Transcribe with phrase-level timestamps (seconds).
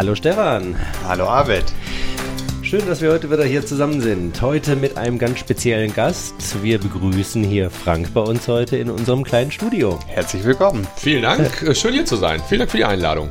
[0.00, 0.76] Hallo Stefan.
[1.06, 1.62] Hallo Arvid.
[2.62, 4.40] Schön, dass wir heute wieder hier zusammen sind.
[4.40, 6.62] Heute mit einem ganz speziellen Gast.
[6.62, 9.98] Wir begrüßen hier Frank bei uns heute in unserem kleinen Studio.
[10.06, 10.86] Herzlich willkommen.
[10.96, 11.60] Vielen Dank.
[11.60, 12.40] Äh, schön hier zu sein.
[12.48, 13.28] Vielen Dank für die Einladung.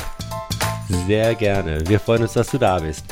[0.89, 1.87] Sehr gerne.
[1.87, 3.05] Wir freuen uns, dass du da bist.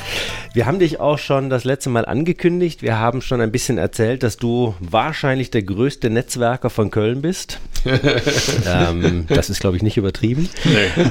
[0.54, 2.82] Wir haben dich auch schon das letzte Mal angekündigt.
[2.82, 7.60] Wir haben schon ein bisschen erzählt, dass du wahrscheinlich der größte Netzwerker von Köln bist.
[8.68, 10.50] ähm, das ist, glaube ich, nicht übertrieben.
[10.64, 11.06] Nee.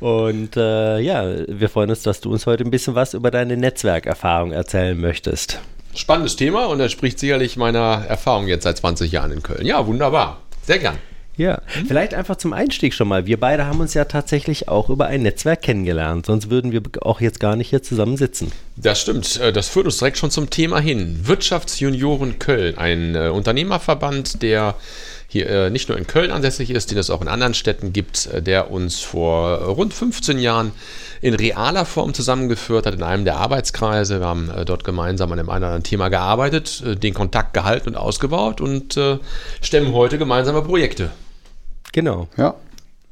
[0.00, 3.56] Und äh, ja, wir freuen uns, dass du uns heute ein bisschen was über deine
[3.56, 5.60] Netzwerkerfahrung erzählen möchtest.
[5.94, 9.66] Spannendes Thema und das spricht sicherlich meiner Erfahrung jetzt seit 20 Jahren in Köln.
[9.66, 10.40] Ja, wunderbar.
[10.62, 10.96] Sehr gern.
[11.38, 13.24] Ja, vielleicht einfach zum Einstieg schon mal.
[13.24, 17.22] Wir beide haben uns ja tatsächlich auch über ein Netzwerk kennengelernt, sonst würden wir auch
[17.22, 18.52] jetzt gar nicht hier zusammen sitzen.
[18.76, 19.40] Das stimmt.
[19.40, 21.20] Äh, das führt uns direkt schon zum Thema hin.
[21.22, 24.74] Wirtschaftsjunioren Köln, ein äh, Unternehmerverband, der
[25.26, 28.28] hier äh, nicht nur in Köln ansässig ist, den es auch in anderen Städten gibt,
[28.46, 30.72] der uns vor rund 15 Jahren
[31.22, 34.20] in realer Form zusammengeführt hat in einem der Arbeitskreise.
[34.20, 37.96] Wir haben dort gemeinsam an dem einen oder anderen Thema gearbeitet, den Kontakt gehalten und
[37.96, 38.98] ausgebaut und
[39.62, 41.10] stemmen heute gemeinsame Projekte.
[41.92, 42.28] Genau.
[42.36, 42.54] Ja.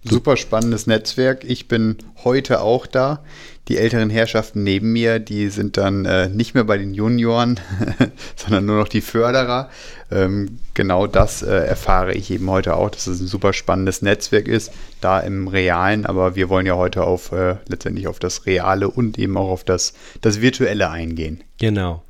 [0.02, 1.44] Super spannendes Netzwerk.
[1.44, 3.22] Ich bin heute auch da.
[3.68, 7.60] Die älteren Herrschaften neben mir, die sind dann äh, nicht mehr bei den Junioren,
[8.36, 9.68] sondern nur noch die Förderer.
[10.10, 14.48] Ähm, genau das äh, erfahre ich eben heute auch, dass es ein super spannendes Netzwerk
[14.48, 18.90] ist, da im Realen, aber wir wollen ja heute auf äh, letztendlich auf das Reale
[18.90, 19.92] und eben auch auf das,
[20.22, 21.44] das Virtuelle eingehen.
[21.60, 22.02] Genau.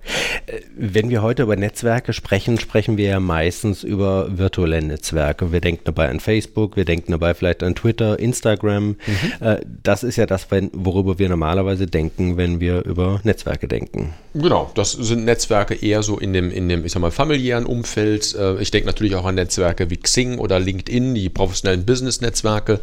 [0.47, 5.51] Äh, wenn wir heute über Netzwerke sprechen, sprechen wir ja meistens über virtuelle Netzwerke.
[5.51, 8.91] Wir denken dabei an Facebook, wir denken dabei vielleicht an Twitter, Instagram.
[8.91, 8.97] Mhm.
[9.41, 14.15] Äh, das ist ja das, worüber wir normalerweise denken, wenn wir über Netzwerke denken.
[14.35, 18.37] Genau, das sind Netzwerke eher so in dem, in dem ich sag mal, familiären Umfeld.
[18.37, 22.79] Äh, ich denke natürlich auch an Netzwerke wie Xing oder LinkedIn, die professionellen Business-Netzwerke.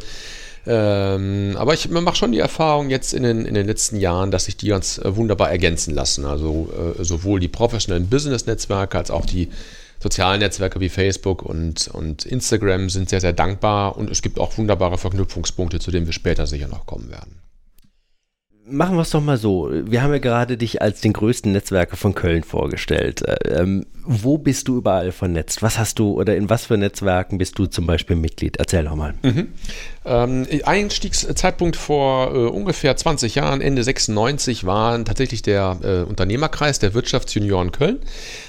[0.70, 4.44] Ähm, aber ich mache schon die Erfahrung jetzt in den, in den letzten Jahren, dass
[4.44, 6.26] sich die ganz äh, wunderbar ergänzen lassen.
[6.26, 6.68] Also
[6.98, 9.48] äh, sowohl die professionellen Business-Netzwerke als auch die
[9.98, 14.58] sozialen Netzwerke wie Facebook und, und Instagram sind sehr, sehr dankbar und es gibt auch
[14.58, 17.40] wunderbare Verknüpfungspunkte, zu denen wir später sicher noch kommen werden.
[18.70, 19.70] Machen wir es doch mal so.
[19.70, 23.22] Wir haben ja gerade dich als den größten Netzwerker von Köln vorgestellt.
[23.46, 25.62] Ähm, wo bist du überall vernetzt?
[25.62, 28.56] Was hast du oder in was für Netzwerken bist du zum Beispiel Mitglied?
[28.56, 29.14] Erzähl doch mal.
[29.22, 29.48] Mhm.
[30.04, 36.94] Ähm, Einstiegszeitpunkt vor äh, ungefähr 20 Jahren, Ende 96, war tatsächlich der äh, Unternehmerkreis der
[36.94, 37.98] Wirtschaftsjunioren Köln.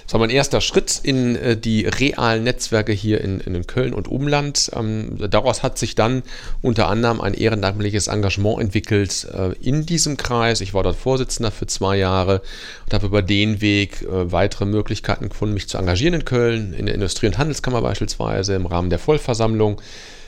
[0.09, 4.07] Das war mein erster Schritt in äh, die realen Netzwerke hier in, in Köln und
[4.07, 4.71] Umland.
[4.75, 6.23] Ähm, daraus hat sich dann
[6.63, 10.61] unter anderem ein ehrenamtliches Engagement entwickelt äh, in diesem Kreis.
[10.61, 12.41] Ich war dort Vorsitzender für zwei Jahre
[12.87, 16.87] und habe über den Weg äh, weitere Möglichkeiten gefunden, mich zu engagieren in Köln, in
[16.87, 19.79] der Industrie- und Handelskammer beispielsweise, im Rahmen der Vollversammlung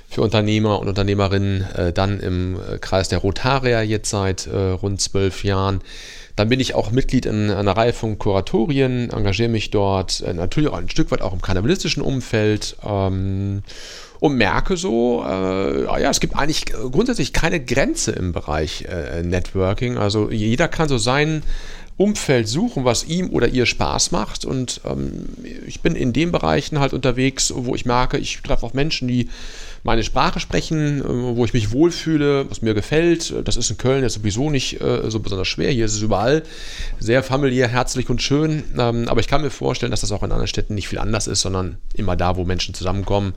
[0.08, 5.02] für Unternehmer und Unternehmerinnen, äh, dann im äh, Kreis der Rotarier jetzt seit äh, rund
[5.02, 5.82] zwölf Jahren.
[6.36, 10.70] Dann bin ich auch Mitglied in einer Reihe von Kuratorien, engagiere mich dort äh, natürlich
[10.70, 13.64] auch ein Stück weit auch im kannibalistischen Umfeld ähm,
[14.20, 19.98] und merke so, äh, ja, es gibt eigentlich grundsätzlich keine Grenze im Bereich äh, Networking.
[19.98, 21.42] Also jeder kann so sein
[21.98, 24.46] Umfeld suchen, was ihm oder ihr Spaß macht.
[24.46, 25.28] Und ähm,
[25.68, 29.30] ich bin in den Bereichen halt unterwegs, wo ich merke, ich treffe auch Menschen, die
[29.84, 33.34] meine Sprache sprechen, äh, wo ich mich wohlfühle, was mir gefällt.
[33.46, 35.72] Das ist in Köln jetzt sowieso nicht äh, so besonders schwer.
[35.72, 36.44] Hier ist es überall
[37.00, 38.64] sehr familiär, herzlich und schön.
[38.78, 41.28] Ähm, aber ich kann mir vorstellen, dass das auch in anderen Städten nicht viel anders
[41.28, 43.34] ist, sondern immer da, wo Menschen zusammenkommen,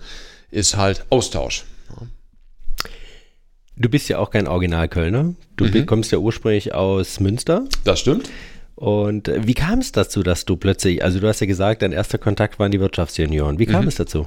[0.50, 1.64] ist halt Austausch.
[3.76, 5.34] Du bist ja auch kein Original-Kölner.
[5.56, 5.86] Du mhm.
[5.86, 7.64] kommst ja ursprünglich aus Münster.
[7.82, 8.30] Das stimmt.
[8.76, 11.92] Und äh, wie kam es dazu, dass du plötzlich, also du hast ja gesagt, dein
[11.92, 13.58] erster Kontakt waren die Wirtschaftsjunioren.
[13.58, 13.88] Wie kam mhm.
[13.88, 14.26] es dazu?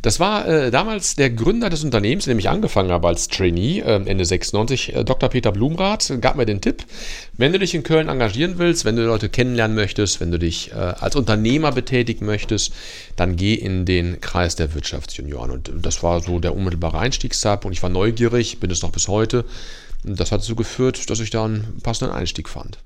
[0.00, 3.80] Das war äh, damals der Gründer des Unternehmens, in dem ich angefangen habe als Trainee,
[3.80, 5.28] äh, Ende 96, äh, Dr.
[5.28, 6.84] Peter Blumrath, gab mir den Tipp,
[7.36, 10.72] wenn du dich in Köln engagieren willst, wenn du Leute kennenlernen möchtest, wenn du dich
[10.72, 12.72] äh, als Unternehmer betätigen möchtest,
[13.16, 15.50] dann geh in den Kreis der Wirtschaftsjunioren.
[15.50, 17.76] Und das war so der unmittelbare Einstiegszeitpunkt.
[17.76, 19.44] Ich war neugierig, bin es noch bis heute.
[20.04, 22.78] Und das hat dazu geführt, dass ich da einen passenden Einstieg fand.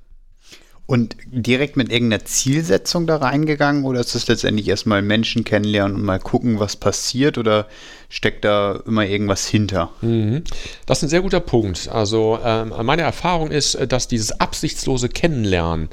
[0.87, 6.03] Und direkt mit irgendeiner Zielsetzung da reingegangen oder ist das letztendlich erstmal Menschen kennenlernen und
[6.03, 7.67] mal gucken, was passiert oder
[8.07, 9.91] steckt da immer irgendwas hinter?
[9.99, 10.45] Mhm.
[10.85, 11.89] Das ist ein sehr guter Punkt.
[11.89, 15.89] Also ähm, meine Erfahrung ist, dass dieses absichtslose Kennenlernen,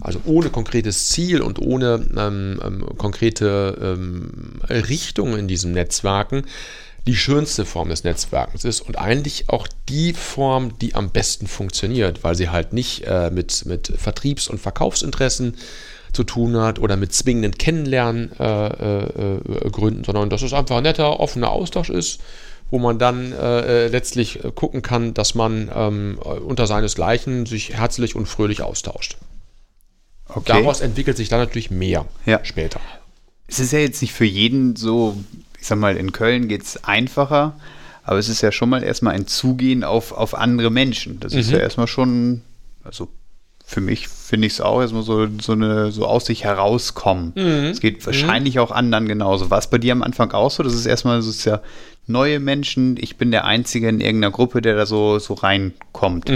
[0.00, 6.44] also ohne konkretes Ziel und ohne ähm, ähm, konkrete ähm, Richtung in diesen Netzwerken,
[7.08, 12.22] die schönste Form des Netzwerkens ist und eigentlich auch die Form, die am besten funktioniert,
[12.22, 15.56] weil sie halt nicht äh, mit, mit Vertriebs- und Verkaufsinteressen
[16.12, 21.18] zu tun hat oder mit zwingenden Kennenlerngründen, äh, äh, sondern dass es einfach ein netter,
[21.18, 22.20] offener Austausch ist,
[22.70, 27.72] wo man dann äh, äh letztlich äh, gucken kann, dass man ähm, unter seinesgleichen sich
[27.72, 29.16] herzlich und fröhlich austauscht.
[30.28, 30.60] Okay.
[30.60, 32.44] Daraus entwickelt sich dann natürlich mehr ja.
[32.44, 32.80] später.
[33.46, 35.16] Es ist ja jetzt nicht für jeden so,
[35.60, 37.58] ich sag mal, in Köln geht es einfacher,
[38.04, 41.20] aber es ist ja schon mal erstmal ein Zugehen auf, auf andere Menschen.
[41.20, 41.40] Das mhm.
[41.40, 42.42] ist ja erstmal schon,
[42.84, 43.08] also
[43.64, 47.32] für mich finde ich es auch erstmal so, so, eine, so aus sich herauskommen.
[47.34, 47.66] Mhm.
[47.66, 48.60] Es geht wahrscheinlich mhm.
[48.62, 49.50] auch anderen genauso.
[49.50, 50.62] War es bei dir am Anfang auch so?
[50.62, 51.60] Das ist erstmal, so ist ja
[52.06, 52.96] neue Menschen.
[52.98, 56.30] Ich bin der Einzige in irgendeiner Gruppe, der da so, so reinkommt.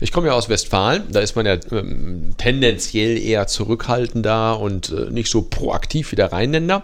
[0.00, 5.10] Ich komme ja aus Westfalen, da ist man ja ähm, tendenziell eher zurückhaltender und äh,
[5.10, 6.82] nicht so proaktiv wie der Rheinländer.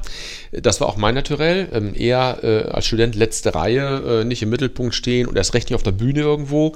[0.53, 4.51] Das war auch mein Naturell, ähm, eher äh, als Student letzte Reihe, äh, nicht im
[4.51, 6.75] Mittelpunkt stehen und erst recht nicht auf der Bühne irgendwo.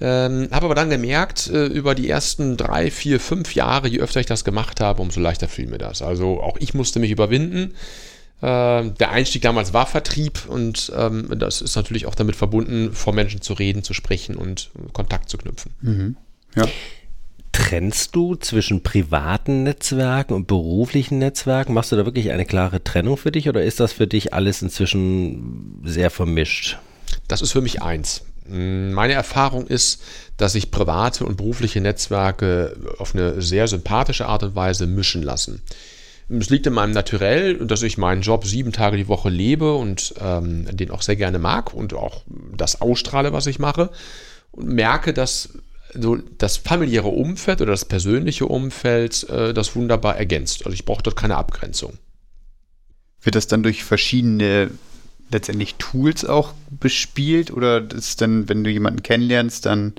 [0.00, 4.20] Ähm, habe aber dann gemerkt, äh, über die ersten drei, vier, fünf Jahre, je öfter
[4.20, 6.02] ich das gemacht habe, umso leichter fiel mir das.
[6.02, 7.74] Also auch ich musste mich überwinden.
[8.40, 13.12] Äh, der Einstieg damals war Vertrieb und ähm, das ist natürlich auch damit verbunden, vor
[13.12, 15.74] Menschen zu reden, zu sprechen und Kontakt zu knüpfen.
[15.80, 16.16] Mhm.
[16.54, 16.66] Ja.
[17.50, 21.74] Trennst du zwischen privaten Netzwerken und beruflichen Netzwerken?
[21.74, 24.62] Machst du da wirklich eine klare Trennung für dich oder ist das für dich alles
[24.62, 26.78] inzwischen sehr vermischt?
[27.26, 28.24] Das ist für mich eins.
[28.46, 30.02] Meine Erfahrung ist,
[30.36, 35.60] dass sich private und berufliche Netzwerke auf eine sehr sympathische Art und Weise mischen lassen.
[36.28, 40.14] Es liegt in meinem Naturell, dass ich meinen Job sieben Tage die Woche lebe und
[40.20, 42.22] ähm, den auch sehr gerne mag und auch
[42.54, 43.90] das ausstrahle, was ich mache.
[44.50, 45.50] Und merke, dass
[45.94, 50.66] so das familiäre Umfeld oder das persönliche Umfeld äh, das wunderbar ergänzt.
[50.66, 51.94] Also ich brauche dort keine Abgrenzung.
[53.22, 54.70] Wird das dann durch verschiedene
[55.30, 59.94] letztendlich Tools auch bespielt oder ist dann, wenn du jemanden kennenlernst, dann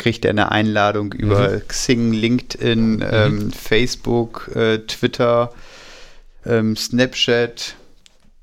[0.00, 1.68] kriegt er eine Einladung über mhm.
[1.68, 3.06] Xing, LinkedIn, mhm.
[3.10, 5.52] ähm, Facebook, äh, Twitter,
[6.44, 7.76] ähm, Snapchat,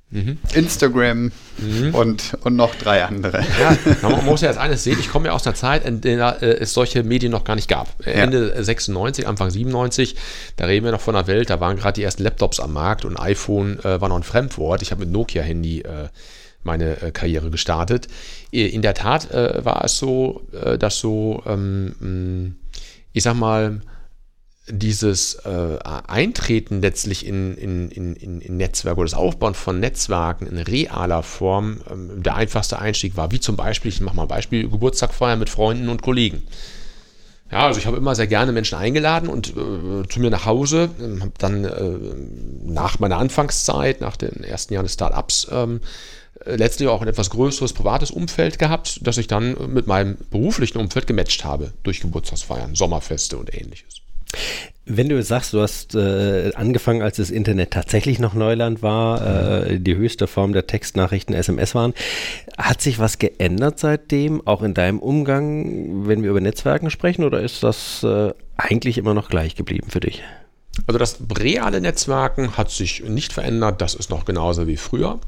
[0.09, 0.37] Mhm.
[0.53, 1.93] Instagram mhm.
[1.93, 3.43] Und, und noch drei andere.
[3.59, 3.77] Ja,
[4.09, 6.59] man muss ja als eines sehen, ich komme ja aus einer Zeit, in der äh,
[6.59, 7.89] es solche Medien noch gar nicht gab.
[8.05, 8.13] Ja.
[8.13, 10.15] Ende 96, Anfang 97,
[10.55, 13.03] da reden wir noch von einer Welt, da waren gerade die ersten Laptops am Markt
[13.03, 14.81] und iPhone äh, war noch ein Fremdwort.
[14.81, 16.07] Ich habe mit Nokia-Handy äh,
[16.67, 18.07] meine äh, Karriere gestartet.
[18.51, 22.55] In der Tat äh, war es so, äh, dass so, ähm,
[23.13, 23.81] ich sag mal,
[24.69, 30.57] dieses äh, Eintreten letztlich in, in, in, in Netzwerke oder das Aufbauen von Netzwerken in
[30.57, 34.69] realer Form ähm, der einfachste Einstieg war, wie zum Beispiel, ich mache mal ein Beispiel,
[34.69, 36.43] Geburtstag feiern mit Freunden und Kollegen.
[37.49, 40.89] Ja, also ich habe immer sehr gerne Menschen eingeladen und äh, zu mir nach Hause,
[40.99, 41.99] äh, habe dann äh,
[42.65, 45.79] nach meiner Anfangszeit, nach den ersten Jahren des Startups, ähm,
[46.45, 51.07] letztlich auch ein etwas größeres privates Umfeld gehabt, das ich dann mit meinem beruflichen Umfeld
[51.07, 54.01] gematcht habe durch Geburtstagsfeiern, Sommerfeste und ähnliches.
[54.89, 59.79] Wenn du sagst, du hast äh, angefangen, als das Internet tatsächlich noch Neuland war, äh,
[59.79, 61.93] die höchste Form der Textnachrichten SMS waren,
[62.57, 67.41] hat sich was geändert seitdem, auch in deinem Umgang, wenn wir über Netzwerken sprechen, oder
[67.41, 70.23] ist das äh, eigentlich immer noch gleich geblieben für dich?
[70.85, 75.19] Also das reale Netzwerken hat sich nicht verändert, das ist noch genauso wie früher.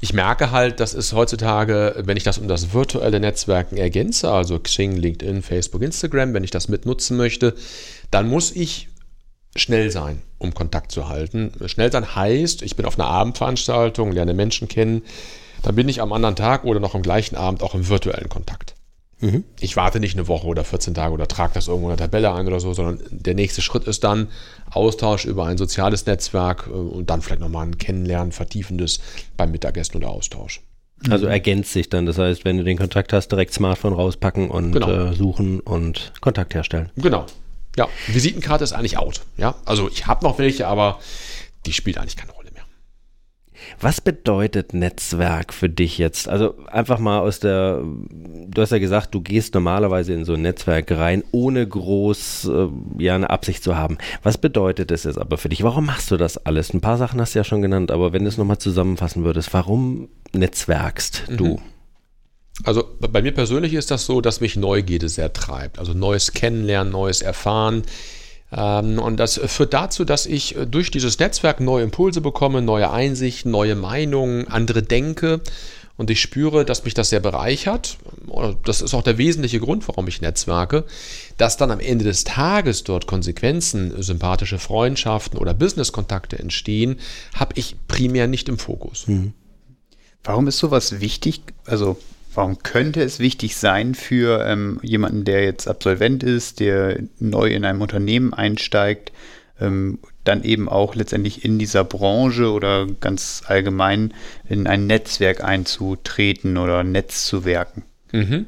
[0.00, 4.58] Ich merke halt, dass es heutzutage, wenn ich das um das virtuelle Netzwerken ergänze, also
[4.58, 7.54] Xing, LinkedIn, Facebook, Instagram, wenn ich das mitnutzen möchte,
[8.10, 8.88] dann muss ich
[9.56, 11.52] schnell sein, um Kontakt zu halten.
[11.66, 15.02] Schnell sein heißt, ich bin auf einer Abendveranstaltung, lerne Menschen kennen,
[15.62, 18.74] dann bin ich am anderen Tag oder noch am gleichen Abend auch im virtuellen Kontakt.
[19.22, 19.44] Mhm.
[19.60, 22.34] Ich warte nicht eine Woche oder 14 Tage oder trage das irgendwo in der Tabelle
[22.34, 24.28] ein oder so, sondern der nächste Schritt ist dann
[24.70, 29.00] Austausch über ein soziales Netzwerk äh, und dann vielleicht nochmal ein Kennenlernen, vertiefendes
[29.36, 30.60] beim Mittagessen oder Austausch.
[31.08, 32.06] Also ergänzt sich dann.
[32.06, 34.90] Das heißt, wenn du den Kontakt hast, direkt Smartphone rauspacken und genau.
[34.90, 36.90] äh, suchen und Kontakt herstellen.
[36.96, 37.26] Genau,
[37.76, 39.22] ja, Visitenkarte ist eigentlich out.
[39.36, 40.98] Ja, also ich habe noch welche, aber
[41.66, 42.41] die spielt eigentlich keine Rolle.
[43.80, 46.28] Was bedeutet Netzwerk für dich jetzt?
[46.28, 50.42] Also einfach mal aus der, du hast ja gesagt, du gehst normalerweise in so ein
[50.42, 52.68] Netzwerk rein, ohne groß äh,
[53.02, 53.98] ja eine Absicht zu haben.
[54.22, 55.62] Was bedeutet es jetzt aber für dich?
[55.62, 56.72] Warum machst du das alles?
[56.72, 59.52] Ein paar Sachen hast du ja schon genannt, aber wenn du es nochmal zusammenfassen würdest,
[59.52, 61.46] warum netzwerkst du?
[61.46, 61.58] Mhm.
[62.64, 65.78] Also bei mir persönlich ist das so, dass mich Neugierde sehr treibt.
[65.78, 67.82] Also neues Kennenlernen, neues Erfahren.
[68.52, 73.50] Ähm, und das führt dazu, dass ich durch dieses Netzwerk neue Impulse bekomme, neue Einsichten,
[73.50, 75.40] neue Meinungen, andere denke.
[75.96, 77.98] Und ich spüre, dass mich das sehr bereichert.
[78.64, 80.84] Das ist auch der wesentliche Grund, warum ich netzwerke.
[81.36, 86.98] Dass dann am Ende des Tages dort Konsequenzen, sympathische Freundschaften oder Businesskontakte entstehen,
[87.34, 89.06] habe ich primär nicht im Fokus.
[89.06, 89.34] Mhm.
[90.24, 91.42] Warum ist sowas wichtig?
[91.66, 91.98] Also
[92.34, 97.64] Warum könnte es wichtig sein für ähm, jemanden, der jetzt Absolvent ist, der neu in
[97.64, 99.12] einem Unternehmen einsteigt,
[99.60, 104.14] ähm, dann eben auch letztendlich in dieser Branche oder ganz allgemein
[104.48, 107.82] in ein Netzwerk einzutreten oder Netz zu werken.
[108.12, 108.46] Mhm.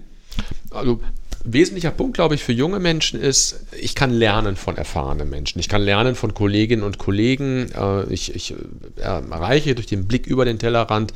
[0.71, 1.01] Also
[1.45, 5.59] wesentlicher Punkt, glaube ich, für junge Menschen ist, ich kann lernen von erfahrenen Menschen.
[5.59, 7.71] Ich kann lernen von Kolleginnen und Kollegen.
[7.73, 11.13] Äh, ich, ich äh, erreiche durch den Blick über den Tellerrand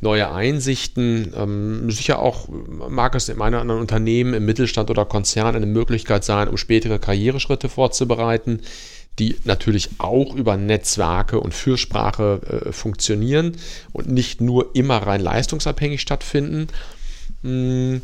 [0.00, 1.32] neue Einsichten.
[1.36, 6.24] Ähm, sicher auch mag es in einem anderen Unternehmen, im Mittelstand oder Konzern eine Möglichkeit
[6.24, 8.60] sein, um spätere Karriereschritte vorzubereiten,
[9.18, 13.56] die natürlich auch über Netzwerke und Fürsprache äh, funktionieren
[13.92, 16.68] und nicht nur immer rein leistungsabhängig stattfinden.
[17.42, 18.02] Hm,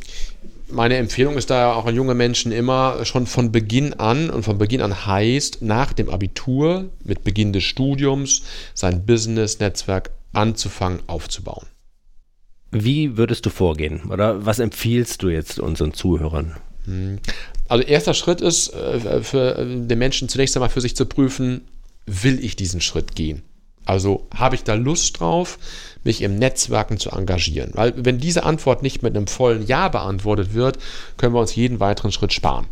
[0.72, 4.56] meine Empfehlung ist da auch an junge Menschen immer schon von Beginn an und von
[4.56, 11.66] Beginn an heißt, nach dem Abitur, mit Beginn des Studiums, sein Business-Netzwerk anzufangen aufzubauen.
[12.73, 16.57] Wie würdest du vorgehen oder was empfiehlst du jetzt unseren Zuhörern?
[17.69, 21.69] Also erster Schritt ist äh, für den Menschen zunächst einmal für sich zu prüfen,
[22.07, 23.43] will ich diesen Schritt gehen?
[23.85, 25.59] Also habe ich da Lust drauf,
[26.02, 27.73] mich im Netzwerken zu engagieren?
[27.75, 30.79] Weil wenn diese Antwort nicht mit einem vollen Ja beantwortet wird,
[31.17, 32.67] können wir uns jeden weiteren Schritt sparen.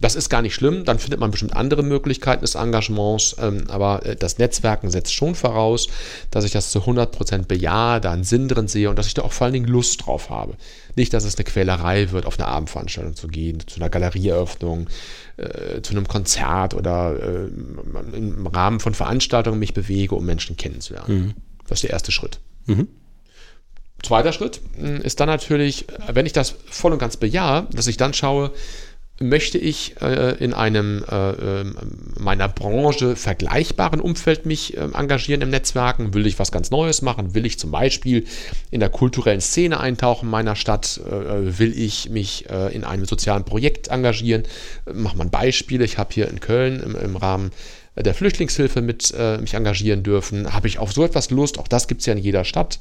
[0.00, 4.04] Das ist gar nicht schlimm, dann findet man bestimmt andere Möglichkeiten des Engagements, ähm, aber
[4.06, 5.88] äh, das Netzwerken setzt schon voraus,
[6.30, 9.22] dass ich das zu 100% bejahe, da einen Sinn drin sehe und dass ich da
[9.22, 10.54] auch vor allen Dingen Lust drauf habe.
[10.96, 14.88] Nicht, dass es eine Quälerei wird, auf eine Abendveranstaltung zu gehen, zu einer Galerieeröffnung,
[15.36, 21.14] äh, zu einem Konzert oder äh, im Rahmen von Veranstaltungen mich bewege, um Menschen kennenzulernen.
[21.14, 21.34] Mhm.
[21.68, 22.40] Das ist der erste Schritt.
[22.64, 22.88] Mhm.
[24.02, 27.98] Zweiter Schritt hm, ist dann natürlich, wenn ich das voll und ganz bejahe, dass ich
[27.98, 28.50] dann schaue,
[29.22, 31.76] möchte ich äh, in einem äh, ähm,
[32.18, 36.14] meiner Branche vergleichbaren Umfeld mich äh, engagieren im Netzwerken?
[36.14, 37.34] Will ich was ganz Neues machen?
[37.34, 38.24] Will ich zum Beispiel
[38.70, 40.98] in der kulturellen Szene eintauchen meiner Stadt?
[41.06, 44.44] Äh, will ich mich äh, in einem sozialen Projekt engagieren?
[44.92, 45.82] Mach mal ein Beispiel.
[45.82, 47.50] Ich habe hier in Köln im, im Rahmen
[47.96, 50.50] der Flüchtlingshilfe mit äh, mich engagieren dürfen.
[50.54, 51.58] Habe ich auf so etwas Lust?
[51.58, 52.78] Auch das gibt es ja in jeder Stadt.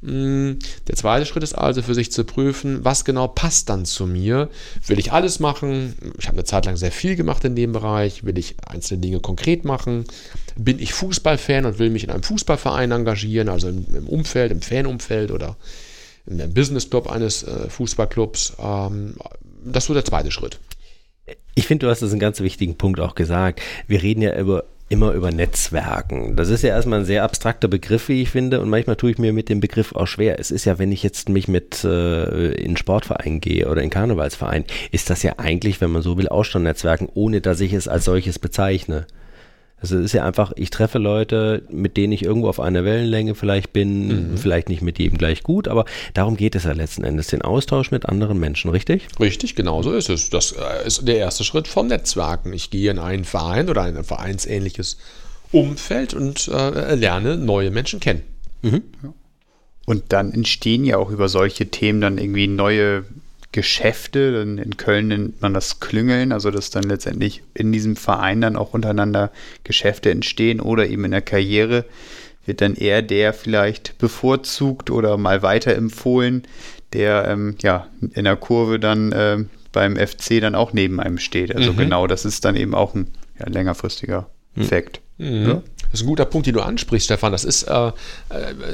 [0.00, 4.06] Hm, der zweite Schritt ist also für sich zu prüfen, was genau passt dann zu
[4.06, 4.48] mir.
[4.86, 5.96] Will ich alles machen?
[6.18, 8.24] Ich habe eine Zeit lang sehr viel gemacht in dem Bereich.
[8.24, 10.04] Will ich einzelne Dinge konkret machen?
[10.56, 14.62] Bin ich Fußballfan und will mich in einem Fußballverein engagieren, also im, im Umfeld, im
[14.62, 15.56] Fanumfeld oder
[16.26, 18.54] in einem Businessclub eines äh, Fußballclubs?
[18.60, 19.14] Ähm,
[19.64, 20.60] das ist so der zweite Schritt.
[21.56, 23.60] Ich finde, du hast das einen ganz wichtigen Punkt auch gesagt.
[23.88, 26.34] Wir reden ja über immer über Netzwerken.
[26.36, 29.18] Das ist ja erstmal ein sehr abstrakter Begriff, wie ich finde, und manchmal tue ich
[29.18, 30.38] mir mit dem Begriff auch schwer.
[30.40, 34.64] Es ist ja, wenn ich jetzt mich mit äh, in Sportverein gehe oder in Karnevalsverein,
[34.90, 37.86] ist das ja eigentlich, wenn man so will, auch schon Netzwerken, ohne dass ich es
[37.86, 39.06] als solches bezeichne.
[39.80, 43.34] Also es ist ja einfach, ich treffe Leute, mit denen ich irgendwo auf einer Wellenlänge
[43.34, 44.38] vielleicht bin, mhm.
[44.38, 47.90] vielleicht nicht mit jedem gleich gut, aber darum geht es ja letzten Endes, den Austausch
[47.90, 49.06] mit anderen Menschen, richtig?
[49.20, 50.30] Richtig, genau so ist es.
[50.30, 52.52] Das äh, ist der erste Schritt vom Netzwerken.
[52.52, 54.98] Ich gehe in einen Verein oder ein vereinsähnliches
[55.52, 58.22] Umfeld und äh, lerne neue Menschen kennen.
[58.62, 58.82] Mhm.
[59.86, 63.04] Und dann entstehen ja auch über solche Themen dann irgendwie neue
[63.52, 64.20] Geschäfte.
[64.44, 68.74] In Köln nennt man das Klüngeln, also dass dann letztendlich in diesem Verein dann auch
[68.74, 69.30] untereinander
[69.64, 71.84] Geschäfte entstehen oder eben in der Karriere
[72.48, 76.42] wird dann eher der vielleicht bevorzugt oder mal weiterempfohlen,
[76.94, 81.54] der ähm, ja in der Kurve dann äh, beim FC dann auch neben einem steht.
[81.54, 81.76] Also mhm.
[81.76, 84.62] genau, das ist dann eben auch ein ja, längerfristiger hm.
[84.62, 85.00] Effekt.
[85.18, 85.46] Mhm.
[85.46, 85.62] Ja?
[85.90, 87.32] Das ist ein guter Punkt, den du ansprichst, Stefan.
[87.32, 87.92] Das ist äh, äh,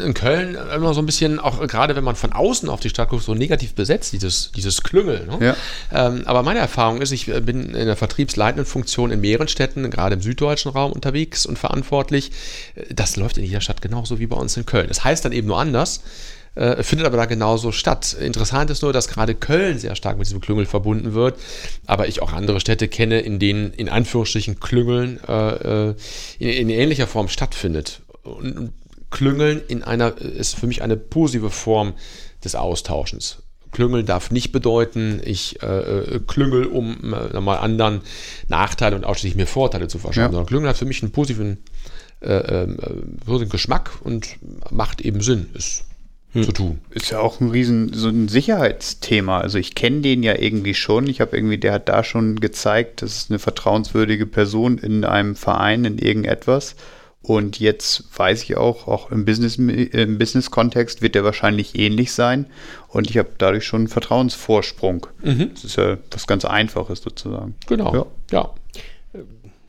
[0.04, 3.08] in Köln immer so ein bisschen, auch gerade wenn man von außen auf die Stadt
[3.08, 5.26] guckt, so negativ besetzt, dieses, dieses Klüngel.
[5.26, 5.46] Ne?
[5.46, 6.06] Ja.
[6.06, 10.14] Ähm, aber meine Erfahrung ist, ich bin in der vertriebsleitenden Funktion in mehreren Städten, gerade
[10.14, 12.32] im süddeutschen Raum unterwegs und verantwortlich.
[12.90, 14.88] Das läuft in jeder Stadt genauso wie bei uns in Köln.
[14.88, 16.00] Das heißt dann eben nur anders.
[16.54, 18.16] Äh, findet aber da genauso statt.
[18.18, 21.38] Interessant ist nur, dass gerade Köln sehr stark mit diesem Klüngel verbunden wird,
[21.86, 25.94] aber ich auch andere Städte kenne, in denen in Anführungsstrichen Klüngeln äh, äh
[26.38, 28.02] in, in, ähnlicher Form stattfindet.
[28.22, 28.72] Und
[29.10, 31.94] Klüngeln in einer ist für mich eine positive Form
[32.44, 33.38] des Austauschens.
[33.72, 38.02] Klüngel darf nicht bedeuten, ich äh, äh klüngel, um äh, mal anderen
[38.46, 40.30] Nachteile und ausschließlich mir Vorteile zu verschaffen, ja.
[40.30, 41.58] sondern Klüngel hat für mich einen positiven,
[42.20, 42.66] äh, äh,
[43.26, 44.36] positiven Geschmack und
[44.70, 45.48] macht eben Sinn.
[45.54, 45.84] Ist
[46.34, 46.42] hm.
[46.42, 46.80] zu tun.
[46.90, 49.40] Ist ja auch ein riesen so ein Sicherheitsthema.
[49.40, 51.06] Also ich kenne den ja irgendwie schon.
[51.06, 55.36] Ich habe irgendwie, der hat da schon gezeigt, das ist eine vertrauenswürdige Person in einem
[55.36, 56.76] Verein, in irgendetwas.
[57.22, 62.46] Und jetzt weiß ich auch, auch im Business, im Business-Kontext wird der wahrscheinlich ähnlich sein.
[62.88, 65.06] Und ich habe dadurch schon einen Vertrauensvorsprung.
[65.22, 65.50] Mhm.
[65.54, 67.54] Das ist ja was ganz Einfaches sozusagen.
[67.66, 67.94] Genau.
[67.94, 68.06] Ja.
[68.30, 68.50] ja.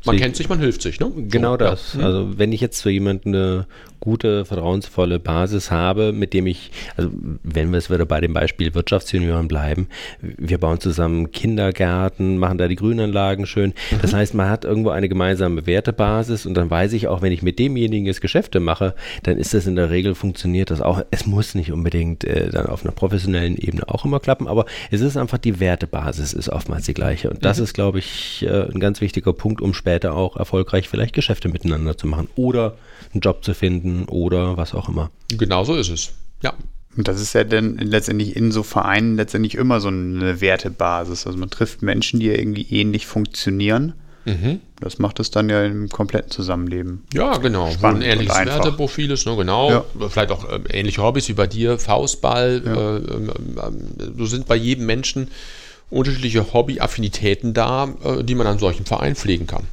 [0.05, 1.11] Man kennt sich, man hilft sich, ne?
[1.29, 1.95] Genau so, das.
[1.99, 2.05] Ja.
[2.05, 3.67] Also wenn ich jetzt für jemanden eine
[4.05, 7.09] gute, vertrauensvolle Basis habe, mit dem ich, also
[7.43, 9.87] wenn wir es wieder bei dem Beispiel Wirtschaftsjunioren bleiben,
[10.21, 13.73] wir bauen zusammen Kindergärten, machen da die Grünanlagen schön.
[13.91, 14.01] Mhm.
[14.03, 17.41] Das heißt, man hat irgendwo eine gemeinsame Wertebasis und dann weiß ich auch, wenn ich
[17.41, 18.93] mit demjenigen jetzt Geschäfte mache,
[19.23, 21.01] dann ist das in der Regel funktioniert das auch.
[21.09, 25.01] Es muss nicht unbedingt äh, dann auf einer professionellen Ebene auch immer klappen, aber es
[25.01, 27.63] ist einfach die Wertebasis ist oftmals die gleiche und das mhm.
[27.63, 31.97] ist, glaube ich, äh, ein ganz wichtiger Punkt, um später auch erfolgreich vielleicht Geschäfte miteinander
[31.97, 32.77] zu machen oder
[33.13, 35.11] einen Job zu finden oder was auch immer.
[35.29, 36.13] Genau so ist es.
[36.41, 36.53] Ja.
[36.97, 41.27] Und das ist ja dann letztendlich in so Vereinen letztendlich immer so eine Wertebasis.
[41.27, 43.93] Also man trifft Menschen, die ja irgendwie ähnlich funktionieren.
[44.25, 44.59] Mhm.
[44.79, 47.03] Das macht es dann ja im kompletten Zusammenleben.
[47.13, 47.69] Ja, genau.
[47.71, 49.69] Spannend ein ähnliches Werteprofil ist, ne, genau.
[49.69, 49.85] Ja.
[50.09, 52.61] Vielleicht auch äh, ähnliche Hobbys wie bei dir, Faustball.
[52.65, 52.97] Ja.
[52.97, 55.27] Äh, äh, so sind bei jedem Menschen
[55.89, 59.67] unterschiedliche Hobbyaffinitäten da, äh, die man an solchen Verein pflegen kann.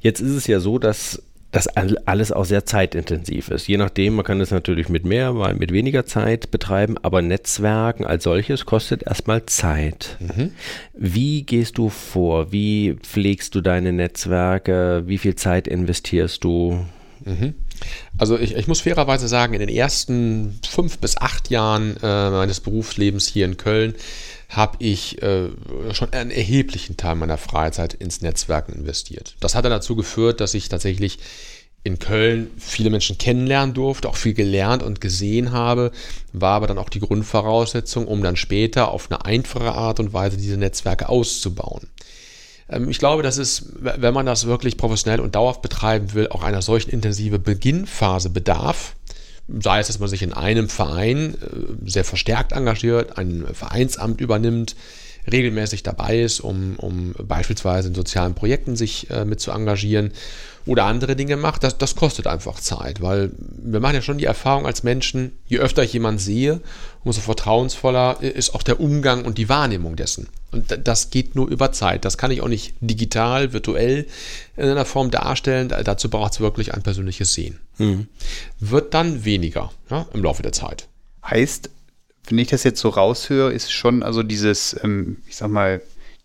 [0.00, 1.22] Jetzt ist es ja so, dass
[1.54, 3.68] das alles auch sehr zeitintensiv ist.
[3.68, 8.04] Je nachdem, man kann es natürlich mit mehr, mal mit weniger Zeit betreiben, aber Netzwerken
[8.04, 10.18] als solches kostet erstmal Zeit.
[10.18, 10.50] Mhm.
[10.94, 12.50] Wie gehst du vor?
[12.50, 15.04] Wie pflegst du deine Netzwerke?
[15.06, 16.84] Wie viel Zeit investierst du?
[17.24, 17.54] Mhm.
[18.16, 22.60] Also ich, ich, muss fairerweise sagen, in den ersten fünf bis acht Jahren äh, meines
[22.60, 23.94] Berufslebens hier in Köln
[24.48, 25.48] habe ich äh,
[25.92, 29.34] schon einen erheblichen Teil meiner Freizeit ins Netzwerken investiert.
[29.40, 31.18] Das hat dann dazu geführt, dass ich tatsächlich
[31.84, 35.92] in Köln viele Menschen kennenlernen durfte, auch viel gelernt und gesehen habe,
[36.32, 40.38] war aber dann auch die Grundvoraussetzung, um dann später auf eine einfache Art und Weise
[40.38, 41.88] diese Netzwerke auszubauen.
[42.68, 46.42] Ähm, ich glaube, dass es, wenn man das wirklich professionell und dauerhaft betreiben will, auch
[46.42, 48.96] einer solchen intensive Beginnphase bedarf.
[49.60, 54.74] Sei es, dass man sich in einem Verein äh, sehr verstärkt engagiert, ein Vereinsamt übernimmt,
[55.30, 60.12] regelmäßig dabei ist, um, um beispielsweise in sozialen Projekten sich äh, mit zu engagieren
[60.66, 64.24] oder andere Dinge macht, das, das kostet einfach Zeit, weil wir machen ja schon die
[64.24, 66.60] Erfahrung als Menschen, je öfter ich jemanden sehe,
[67.04, 70.28] umso vertrauensvoller ist auch der Umgang und die Wahrnehmung dessen.
[70.52, 72.04] Und das geht nur über Zeit.
[72.04, 74.06] Das kann ich auch nicht digital, virtuell
[74.56, 75.68] in einer Form darstellen.
[75.68, 77.58] Dazu braucht es wirklich ein persönliches Sehen.
[77.78, 78.06] Mhm.
[78.60, 80.86] Wird dann weniger ja, im Laufe der Zeit.
[81.28, 81.70] Heißt,
[82.28, 85.80] wenn ich das jetzt so raushöre, ist schon also dieses, ähm, ich sag mal,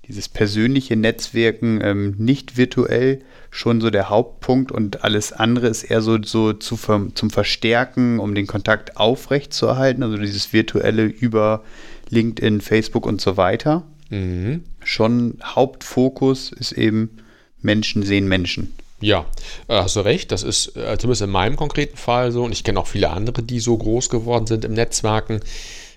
[0.08, 6.02] dieses persönliche Netzwerken ähm, nicht virtuell schon so der Hauptpunkt und alles andere ist eher
[6.02, 6.78] so, so zu,
[7.14, 11.64] zum Verstärken, um den Kontakt aufrechtzuerhalten, also dieses virtuelle über
[12.10, 13.84] LinkedIn, Facebook und so weiter.
[14.10, 14.64] Mhm.
[14.84, 17.18] Schon Hauptfokus ist eben
[17.62, 18.74] Menschen sehen Menschen.
[19.02, 19.26] Ja,
[19.68, 20.32] äh, hast du recht.
[20.32, 22.44] Das ist äh, zumindest in meinem konkreten Fall so.
[22.44, 25.40] Und ich kenne auch viele andere, die so groß geworden sind im Netzwerken.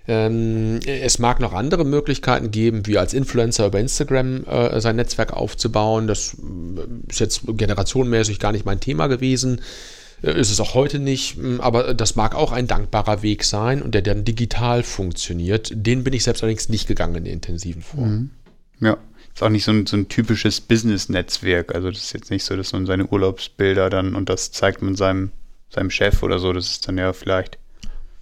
[0.09, 5.33] Ähm, es mag noch andere Möglichkeiten geben, wie als Influencer über Instagram äh, sein Netzwerk
[5.33, 6.07] aufzubauen.
[6.07, 6.37] Das
[7.09, 9.61] ist jetzt generationenmäßig gar nicht mein Thema gewesen.
[10.23, 14.03] Ist es auch heute nicht, aber das mag auch ein dankbarer Weg sein und der
[14.03, 15.73] dann digital funktioniert.
[15.75, 18.09] Den bin ich selbst allerdings nicht gegangen in der intensiven Form.
[18.09, 18.31] Mhm.
[18.87, 18.99] Ja,
[19.35, 21.75] ist auch nicht so ein, so ein typisches Business-Netzwerk.
[21.75, 24.95] Also das ist jetzt nicht so, dass man seine Urlaubsbilder dann und das zeigt man
[24.95, 25.33] seinem,
[25.71, 26.53] seinem Chef oder so.
[26.53, 27.59] Das ist dann ja vielleicht,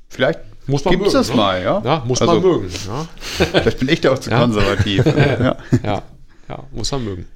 [0.09, 1.19] vielleicht muss man Gibt's mögen.
[1.19, 1.37] das ne?
[1.37, 1.83] mal, ja?
[1.85, 2.69] Ja, muss also, man mögen.
[2.87, 3.09] Ja.
[3.45, 4.41] Vielleicht bin ich da auch zu ja.
[4.41, 5.05] konservativ.
[5.17, 5.57] ja.
[5.85, 6.03] ja.
[6.49, 7.27] ja, muss man mögen.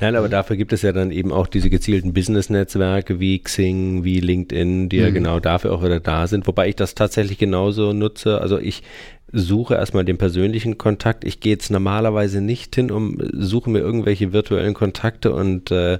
[0.00, 4.20] Nein, aber dafür gibt es ja dann eben auch diese gezielten Business-Netzwerke wie Xing, wie
[4.20, 5.02] LinkedIn, die mhm.
[5.02, 6.46] ja genau dafür auch wieder da sind.
[6.46, 8.40] Wobei ich das tatsächlich genauso nutze.
[8.40, 8.84] Also ich
[9.30, 11.24] suche erstmal den persönlichen Kontakt.
[11.24, 15.98] Ich gehe jetzt normalerweise nicht hin und suche mir irgendwelche virtuellen Kontakte und äh,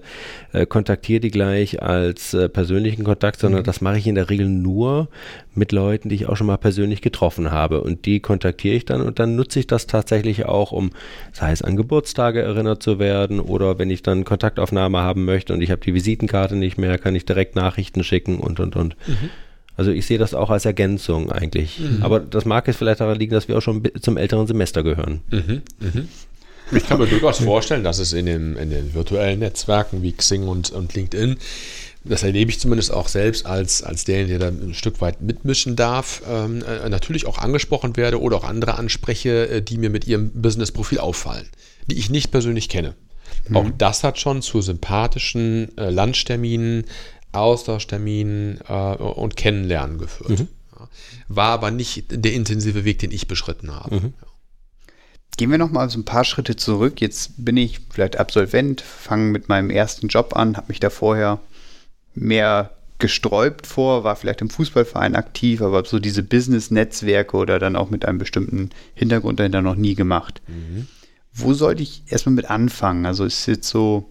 [0.53, 3.67] äh, kontaktiere die gleich als äh, persönlichen Kontakt, sondern mhm.
[3.67, 5.09] das mache ich in der Regel nur
[5.55, 7.83] mit Leuten, die ich auch schon mal persönlich getroffen habe.
[7.83, 10.91] Und die kontaktiere ich dann und dann nutze ich das tatsächlich auch, um,
[11.33, 15.61] sei es an Geburtstage erinnert zu werden oder wenn ich dann Kontaktaufnahme haben möchte und
[15.61, 18.97] ich habe die Visitenkarte nicht mehr, kann ich direkt Nachrichten schicken und und und.
[19.07, 19.31] Mhm.
[19.79, 21.79] Also ich sehe das auch als Ergänzung eigentlich.
[21.79, 22.03] Mhm.
[22.03, 25.21] Aber das mag jetzt vielleicht daran liegen, dass wir auch schon zum älteren Semester gehören.
[25.31, 25.63] Mhm.
[25.79, 26.09] Mhm.
[26.73, 30.49] Ich kann mir durchaus vorstellen, dass es in den, in den virtuellen Netzwerken wie Xing
[30.49, 31.37] und, und LinkedIn,
[32.05, 35.77] das erlebe ich zumindest auch selbst als, als derjenige, der da ein Stück weit mitmischen
[35.77, 40.09] darf, ähm, äh, natürlich auch angesprochen werde oder auch andere anspreche, äh, die mir mit
[40.09, 41.47] ihrem Business-Profil auffallen,
[41.87, 42.95] die ich nicht persönlich kenne.
[43.49, 43.57] Mhm.
[43.57, 46.85] Auch das hat schon zu sympathischen äh, Lunchterminen,
[47.33, 50.41] Austauschterminen äh, und Kennenlernen geführt.
[50.41, 50.49] Mhm.
[51.29, 53.97] War aber nicht der intensive Weg, den ich beschritten habe.
[53.97, 54.15] Mhm.
[55.37, 57.01] Gehen wir nochmal so ein paar Schritte zurück.
[57.01, 61.41] Jetzt bin ich vielleicht Absolvent, fange mit meinem ersten Job an, habe mich da vorher
[62.15, 67.91] mehr gesträubt vor, war vielleicht im Fußballverein aktiv, aber so diese Business-Netzwerke oder dann auch
[67.91, 70.43] mit einem bestimmten Hintergrund dahinter noch nie gemacht.
[70.49, 70.89] Mhm.
[71.33, 73.07] Wo sollte ich erstmal mit anfangen?
[73.07, 74.11] Also ist jetzt so,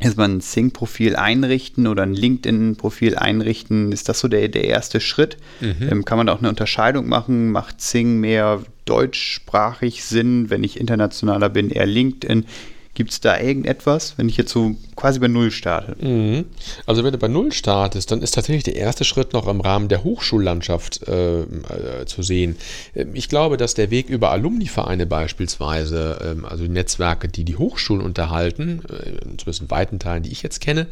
[0.00, 3.92] erstmal ein Sing-Profil einrichten oder ein LinkedIn-Profil einrichten.
[3.92, 5.36] Ist das so der, der erste Schritt?
[5.60, 5.88] Mhm.
[5.88, 7.52] Ähm, kann man da auch eine Unterscheidung machen?
[7.52, 12.46] Macht Sing mehr deutschsprachig Sinn, wenn ich internationaler bin, eher LinkedIn?
[12.94, 15.96] Gibt es da irgendetwas, wenn ich jetzt so quasi bei Null starte?
[16.00, 16.44] Mhm.
[16.86, 19.88] Also wenn du bei Null startest, dann ist tatsächlich der erste Schritt noch im Rahmen
[19.88, 22.56] der Hochschullandschaft äh, äh, zu sehen.
[22.94, 28.00] Ähm, ich glaube, dass der Weg über Alumni-Vereine beispielsweise, äh, also Netzwerke, die die Hochschulen
[28.00, 30.86] unterhalten, äh, zumindest in weiten Teilen, die ich jetzt kenne,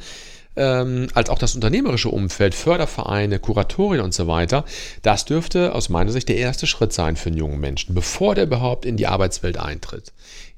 [0.57, 4.65] ähm, als auch das unternehmerische Umfeld, Fördervereine, Kuratorien und so weiter,
[5.03, 8.45] das dürfte aus meiner Sicht der erste Schritt sein für einen jungen Menschen, bevor der
[8.45, 10.13] überhaupt in die Arbeitswelt eintritt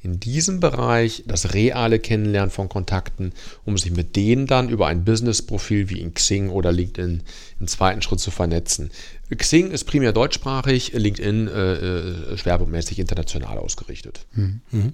[0.04, 3.32] in diesem Bereich das reale Kennenlernen von Kontakten,
[3.64, 7.22] um sich mit denen dann über ein Business-Profil wie in Xing oder LinkedIn
[7.58, 8.90] im zweiten Schritt zu vernetzen.
[9.34, 14.26] Xing ist primär deutschsprachig, LinkedIn äh, äh schwerpunktmäßig international ausgerichtet.
[14.34, 14.92] Mhm.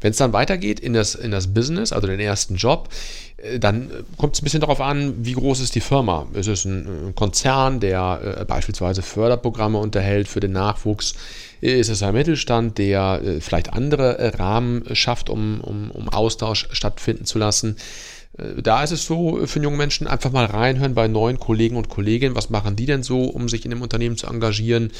[0.00, 2.88] Wenn es dann weitergeht in das, in das Business, also den ersten Job,
[3.36, 6.26] äh, dann kommt es ein bisschen darauf an, wie groß ist die Firma.
[6.34, 11.14] Es ist ein, Konzern, der äh, beispielsweise Förderprogramme unterhält für den Nachwuchs
[11.60, 16.68] ist es ein Mittelstand, der äh, vielleicht andere äh, Rahmen schafft, um, um, um Austausch
[16.72, 17.76] stattfinden zu lassen.
[18.38, 21.76] Äh, da ist es so, für einen jungen Menschen einfach mal reinhören bei neuen Kollegen
[21.76, 24.90] und Kolleginnen, was machen die denn so, um sich in dem Unternehmen zu engagieren.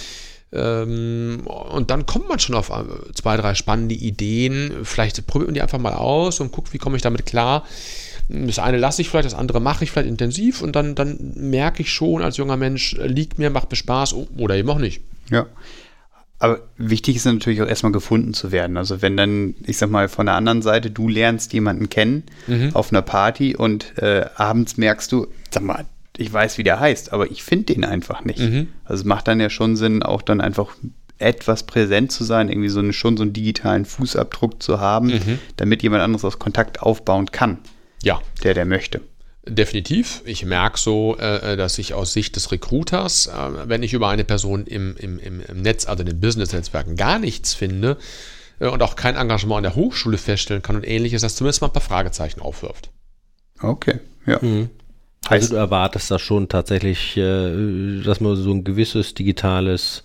[0.52, 2.72] Ähm, und dann kommt man schon auf
[3.14, 4.84] zwei, drei spannende Ideen.
[4.84, 7.64] Vielleicht probiert man die einfach mal aus und guckt, wie komme ich damit klar.
[8.28, 11.82] Das eine lasse ich vielleicht, das andere mache ich vielleicht intensiv und dann, dann merke
[11.82, 15.02] ich schon als junger Mensch, liegt mir, macht mir Spaß oder eben auch nicht.
[15.30, 15.46] Ja.
[16.38, 18.76] Aber wichtig ist natürlich auch erstmal gefunden zu werden.
[18.76, 22.70] Also wenn dann, ich sag mal, von der anderen Seite, du lernst jemanden kennen mhm.
[22.74, 25.84] auf einer Party und äh, abends merkst du, sag mal,
[26.16, 28.40] ich weiß, wie der heißt, aber ich finde den einfach nicht.
[28.40, 28.68] Mhm.
[28.84, 30.74] Also es macht dann ja schon Sinn, auch dann einfach
[31.18, 35.38] etwas präsent zu sein, irgendwie so eine, schon so einen digitalen Fußabdruck zu haben, mhm.
[35.56, 37.58] damit jemand anderes aus Kontakt aufbauen kann.
[38.02, 38.20] Ja.
[38.42, 39.02] Der, der möchte.
[39.46, 40.22] Definitiv.
[40.26, 44.08] Ich merke so, äh, äh, dass ich aus Sicht des Recruiters, äh, wenn ich über
[44.08, 47.96] eine Person im, im, im Netz, also in den Business-Netzwerken, gar nichts finde
[48.58, 51.72] und auch kein Engagement an der Hochschule feststellen kann und ähnliches, dass zumindest mal ein
[51.72, 52.90] paar Fragezeichen aufwirft.
[53.62, 54.38] Okay, ja.
[54.42, 54.68] Mhm.
[55.28, 60.02] Also du erwartest da schon tatsächlich, dass man so ein gewisses digitales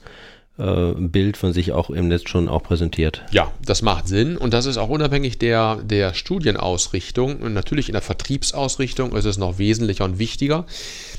[0.58, 3.24] äh, Bild von sich auch im Netz schon auch präsentiert.
[3.32, 7.42] Ja, das macht Sinn und das ist auch unabhängig der, der Studienausrichtung.
[7.42, 10.66] Und natürlich in der Vertriebsausrichtung ist es noch wesentlicher und wichtiger.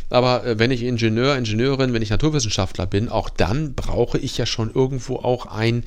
[0.09, 4.47] Aber äh, wenn ich Ingenieur, Ingenieurin, wenn ich Naturwissenschaftler bin, auch dann brauche ich ja
[4.47, 5.85] schon irgendwo auch ein,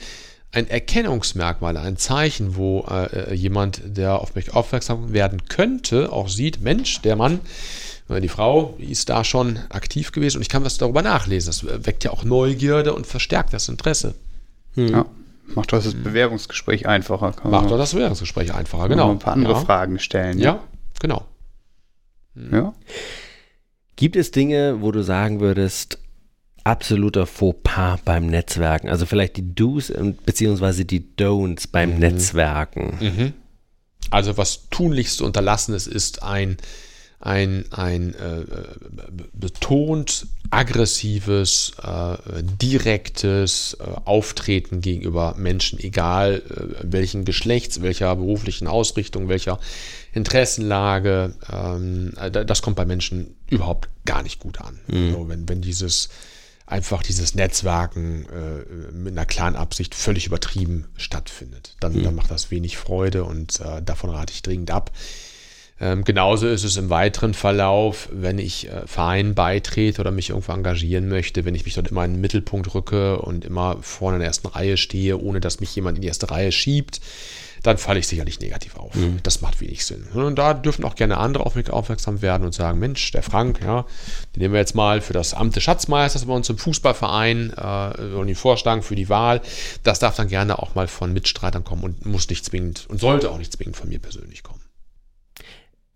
[0.51, 6.61] ein Erkennungsmerkmal, ein Zeichen, wo äh, jemand, der auf mich aufmerksam werden könnte, auch sieht,
[6.61, 7.39] Mensch, der Mann,
[8.09, 11.49] die Frau die ist da schon aktiv gewesen und ich kann was darüber nachlesen.
[11.49, 14.15] Das weckt ja auch Neugierde und verstärkt das Interesse.
[14.73, 14.87] Hm.
[14.87, 15.05] Ja,
[15.53, 17.33] macht doch das Bewerbungsgespräch einfacher.
[17.33, 19.11] Kann macht doch das Bewerbungsgespräch einfacher, genau.
[19.11, 19.59] Ein paar andere ja.
[19.59, 20.39] Fragen stellen.
[20.39, 20.63] Ja, ja
[20.99, 21.25] genau.
[22.35, 22.53] Hm.
[22.53, 22.73] Ja.
[23.95, 25.99] Gibt es Dinge, wo du sagen würdest,
[26.63, 28.89] absoluter Fauxpas beim Netzwerken?
[28.89, 29.91] Also vielleicht die Do's
[30.25, 30.83] bzw.
[30.83, 31.99] die Don'ts beim mhm.
[31.99, 32.97] Netzwerken?
[32.99, 33.33] Mhm.
[34.09, 36.57] Also was tunlichst unterlassenes ist ein
[37.21, 38.45] ein, ein äh,
[39.33, 49.27] betont aggressives, äh, direktes äh, Auftreten gegenüber Menschen, egal äh, welchen Geschlechts, welcher beruflichen Ausrichtung,
[49.27, 49.59] welcher
[50.13, 51.33] Interessenlage.
[51.51, 54.79] Ähm, das kommt bei Menschen überhaupt gar nicht gut an.
[54.87, 55.07] Mhm.
[55.07, 56.09] Also wenn, wenn dieses
[56.65, 62.03] einfach dieses Netzwerken äh, mit einer klaren Absicht völlig übertrieben stattfindet, dann, mhm.
[62.03, 64.91] dann macht das wenig Freude und äh, davon rate ich dringend ab.
[65.81, 70.51] Ähm, genauso ist es im weiteren Verlauf, wenn ich äh, Vereinen beitrete oder mich irgendwo
[70.51, 74.19] engagieren möchte, wenn ich mich dort immer in den Mittelpunkt rücke und immer vorne in
[74.19, 76.99] der ersten Reihe stehe, ohne dass mich jemand in die erste Reihe schiebt,
[77.63, 78.93] dann falle ich sicherlich negativ auf.
[78.95, 79.19] Mhm.
[79.23, 80.03] Das macht wenig Sinn.
[80.13, 83.59] Und da dürfen auch gerne andere auf mich aufmerksam werden und sagen, Mensch, der Frank,
[83.61, 83.85] ja,
[84.35, 88.15] den nehmen wir jetzt mal für das Amt des Schatzmeisters bei uns im Fußballverein äh,
[88.15, 89.41] und ihn vorschlagen für die Wahl.
[89.83, 93.29] Das darf dann gerne auch mal von Mitstreitern kommen und muss nicht zwingend und sollte
[93.29, 94.58] auch nicht zwingend von mir persönlich kommen.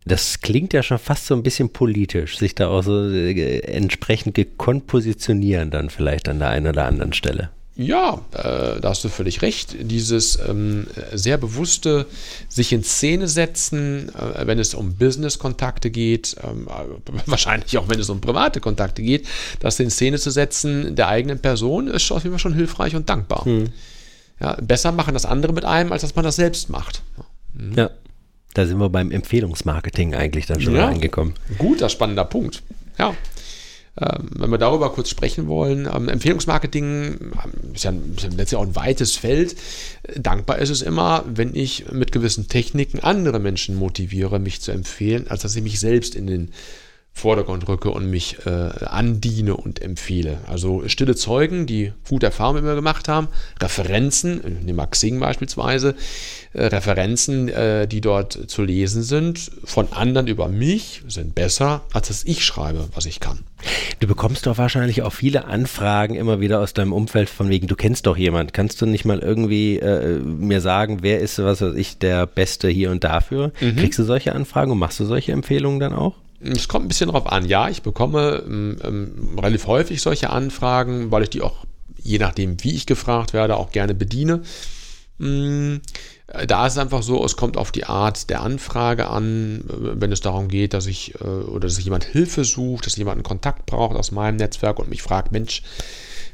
[0.05, 4.35] Das klingt ja schon fast so ein bisschen politisch, sich da auch so äh, entsprechend
[4.35, 7.49] gekonnt positionieren dann vielleicht an der einen oder anderen Stelle.
[7.75, 9.75] Ja, äh, da hast du völlig recht.
[9.79, 12.05] Dieses ähm, sehr bewusste
[12.47, 16.67] sich in Szene setzen, äh, wenn es um Business-Kontakte geht, ähm,
[17.25, 19.27] wahrscheinlich auch wenn es um private Kontakte geht,
[19.59, 23.09] das in Szene zu setzen der eigenen Person ist auf jeden Fall schon hilfreich und
[23.09, 23.45] dankbar.
[23.45, 23.69] Hm.
[24.39, 27.01] Ja, besser machen das andere mit einem, als dass man das selbst macht.
[27.53, 27.73] Mhm.
[27.75, 27.89] Ja.
[28.53, 31.33] Da sind wir beim Empfehlungsmarketing eigentlich dann schon ja, angekommen.
[31.57, 32.61] Guter, spannender Punkt.
[32.97, 33.15] Ja.
[33.95, 38.55] Ähm, wenn wir darüber kurz sprechen wollen, ähm, Empfehlungsmarketing ähm, ist ja, ist ja letztlich
[38.55, 39.55] auch ein weites Feld.
[40.15, 45.27] Dankbar ist es immer, wenn ich mit gewissen Techniken andere Menschen motiviere, mich zu empfehlen,
[45.27, 46.51] als dass ich mich selbst in den
[47.15, 50.39] Vordergrund rücke und mich äh, andiene und empfehle.
[50.47, 53.27] Also stille Zeugen, die gute Erfahrungen mit mir gemacht haben,
[53.61, 55.95] Referenzen, nehmen wir Xing beispielsweise,
[56.53, 62.07] äh, Referenzen, äh, die dort zu lesen sind, von anderen über mich, sind besser, als
[62.07, 63.39] dass ich schreibe, was ich kann.
[63.99, 67.75] Du bekommst doch wahrscheinlich auch viele Anfragen immer wieder aus deinem Umfeld von wegen, du
[67.75, 68.53] kennst doch jemand.
[68.53, 72.67] Kannst du nicht mal irgendwie äh, mir sagen, wer ist, was weiß ich, der Beste
[72.67, 73.53] hier und dafür?
[73.61, 73.77] Mhm.
[73.77, 76.15] Kriegst du solche Anfragen und machst du solche Empfehlungen dann auch?
[76.43, 77.45] Es kommt ein bisschen darauf an.
[77.45, 81.65] Ja, ich bekomme ähm, ähm, relativ häufig solche Anfragen, weil ich die auch,
[82.01, 84.41] je nachdem, wie ich gefragt werde, auch gerne bediene.
[85.19, 85.77] Mm,
[86.47, 90.11] da ist es einfach so, es kommt auf die Art der Anfrage an, äh, wenn
[90.11, 93.65] es darum geht, dass ich äh, oder dass jemand Hilfe sucht, dass jemand einen Kontakt
[93.65, 95.61] braucht aus meinem Netzwerk und mich fragt, Mensch,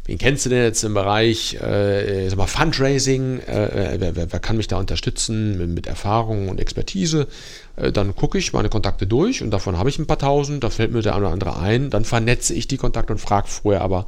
[0.10, 3.42] wen kennst du denn jetzt im Bereich äh, sag mal, Fundraising?
[3.42, 7.28] Äh, wer, wer, wer, kann mich da unterstützen mit, mit Erfahrung und Expertise?
[7.76, 10.72] Äh, dann gucke ich meine Kontakte durch und davon habe ich ein paar tausend, da
[10.72, 11.92] fällt mir der eine oder andere ein.
[11.92, 14.08] Dann vernetze ich die Kontakte und frage vorher aber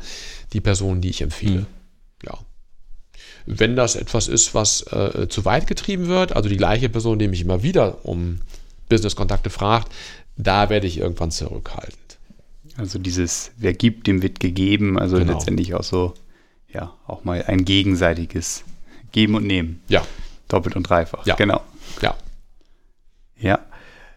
[0.54, 1.60] die Person, die ich empfehle.
[1.60, 1.66] Mhm.
[2.26, 2.40] Ja.
[3.46, 7.28] Wenn das etwas ist, was äh, zu weit getrieben wird, also die gleiche Person, die
[7.28, 8.42] mich immer wieder um
[8.90, 9.92] Business-Kontakte fragt,
[10.36, 12.11] da werde ich irgendwann zurückhaltend.
[12.82, 15.34] Also dieses, wer gibt, dem wird gegeben, also genau.
[15.34, 16.15] letztendlich auch so,
[16.67, 18.63] ja, auch mal ein gegenseitiges
[19.12, 19.84] Geben und Nehmen.
[19.88, 20.02] Ja.
[20.48, 21.24] Doppelt und dreifach.
[21.28, 21.36] Ja.
[21.36, 21.62] Genau.
[22.02, 22.15] Ja.
[23.38, 23.60] Ja.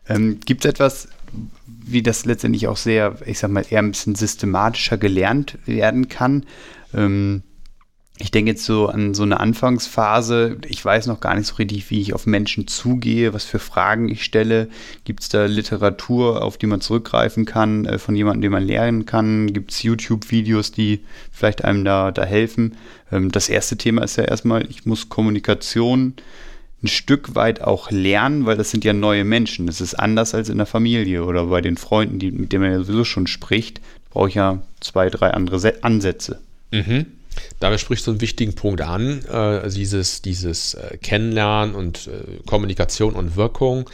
[0.08, 1.08] Ähm, Gibt es etwas,
[1.66, 6.46] wie das letztendlich auch sehr, ich sag mal, eher ein bisschen systematischer gelernt werden kann?
[6.94, 7.42] Ähm,
[8.16, 10.58] ich denke jetzt so an so eine Anfangsphase.
[10.68, 14.08] Ich weiß noch gar nicht so richtig, wie ich auf Menschen zugehe, was für Fragen
[14.08, 14.68] ich stelle.
[15.04, 19.04] Gibt es da Literatur, auf die man zurückgreifen kann, äh, von jemandem, den man lernen
[19.04, 19.52] kann?
[19.52, 21.00] Gibt es YouTube-Videos, die
[21.32, 22.76] vielleicht einem da, da helfen?
[23.10, 26.14] Ähm, das erste Thema ist ja erstmal, ich muss Kommunikation
[26.84, 29.66] ein Stück weit auch lernen, weil das sind ja neue Menschen.
[29.66, 32.72] Das ist anders als in der Familie oder bei den Freunden, die, mit denen man
[32.72, 33.80] ja sowieso schon spricht.
[34.10, 36.40] Brauche ich ja zwei, drei andere Ansätze.
[36.70, 37.06] Mhm.
[37.60, 43.14] Dabei sprichst du einen wichtigen Punkt an, äh, dieses, dieses äh, Kennenlernen und äh, Kommunikation
[43.14, 43.88] und Wirkung.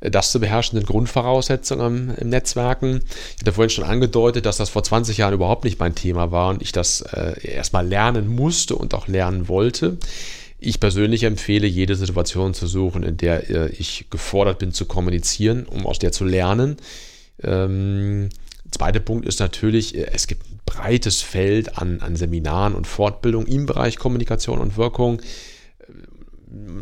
[0.00, 3.00] Äh, das zu beherrschen sind Grundvoraussetzungen im, im, Netzwerken.
[3.34, 6.50] Ich hatte vorhin schon angedeutet, dass das vor 20 Jahren überhaupt nicht mein Thema war
[6.50, 9.98] und ich das äh, erstmal lernen musste und auch lernen wollte.
[10.58, 15.66] Ich persönlich empfehle, jede Situation zu suchen, in der äh, ich gefordert bin zu kommunizieren,
[15.66, 16.76] um aus der zu lernen.
[17.42, 18.30] Ähm,
[18.76, 23.96] zweiter Punkt ist natürlich, es gibt breites Feld an, an Seminaren und Fortbildung im Bereich
[23.96, 25.22] Kommunikation und Wirkung.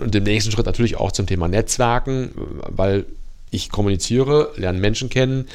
[0.01, 2.31] Und im nächsten Schritt natürlich auch zum Thema Netzwerken,
[2.69, 3.07] weil
[3.51, 5.47] ich kommuniziere, lerne Menschen kennen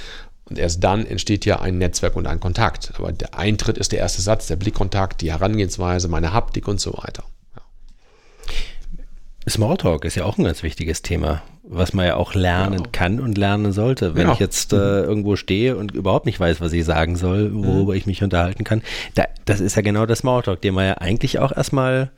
[0.46, 2.94] und erst dann entsteht ja ein Netzwerk und ein Kontakt.
[2.98, 6.94] Aber der Eintritt ist der erste Satz, der Blickkontakt, die Herangehensweise, meine Haptik und so
[6.94, 7.24] weiter.
[9.48, 12.90] Smalltalk ist ja auch ein ganz wichtiges Thema, was man ja auch lernen genau.
[12.92, 14.16] kann und lernen sollte.
[14.16, 14.34] Wenn ja.
[14.34, 14.82] ich jetzt äh, mhm.
[14.82, 17.98] irgendwo stehe und überhaupt nicht weiß, was ich sagen soll, worüber mhm.
[17.98, 18.82] ich mich unterhalten kann,
[19.14, 22.10] da, das ist ja genau der Smalltalk, den man ja eigentlich auch erstmal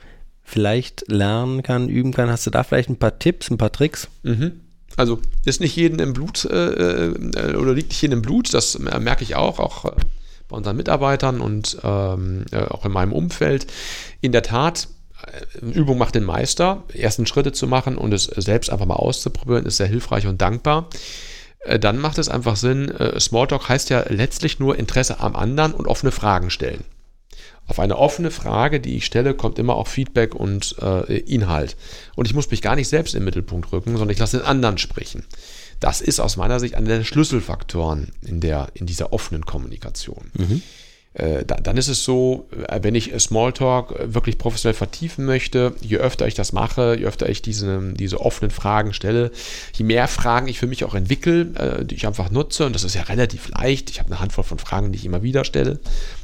[0.41, 2.29] vielleicht lernen kann, üben kann.
[2.29, 4.07] Hast du da vielleicht ein paar Tipps, ein paar Tricks?
[4.23, 4.61] Mhm.
[4.95, 8.79] Also ist nicht jeden im Blut äh, äh oder liegt nicht jedem im Blut, das
[8.79, 9.91] merke ich auch, auch äh,
[10.47, 13.67] bei unseren Mitarbeitern und ähm, äh, auch in meinem Umfeld.
[14.21, 14.87] In der Tat
[15.62, 16.84] Übung macht den Meister.
[16.93, 20.89] Ersten Schritte zu machen und es selbst einfach mal auszuprobieren, ist sehr hilfreich und dankbar.
[21.62, 25.73] Äh, dann macht es einfach Sinn, äh, Smalltalk heißt ja letztlich nur Interesse am anderen
[25.73, 26.84] und offene Fragen stellen.
[27.67, 31.77] Auf eine offene Frage, die ich stelle, kommt immer auch Feedback und äh, Inhalt.
[32.15, 34.77] Und ich muss mich gar nicht selbst im Mittelpunkt rücken, sondern ich lasse den anderen
[34.77, 35.23] sprechen.
[35.79, 40.31] Das ist aus meiner Sicht einer der Schlüsselfaktoren in, der, in dieser offenen Kommunikation.
[40.34, 40.62] Mhm.
[41.13, 46.26] Äh, dann ist es so, äh, wenn ich Smalltalk wirklich professionell vertiefen möchte, je öfter
[46.26, 49.32] ich das mache, je öfter ich diese, diese offenen Fragen stelle,
[49.74, 52.86] je mehr Fragen ich für mich auch entwickle, äh, die ich einfach nutze, und das
[52.86, 55.80] ist ja relativ leicht, ich habe eine Handvoll von Fragen, die ich immer wieder stelle,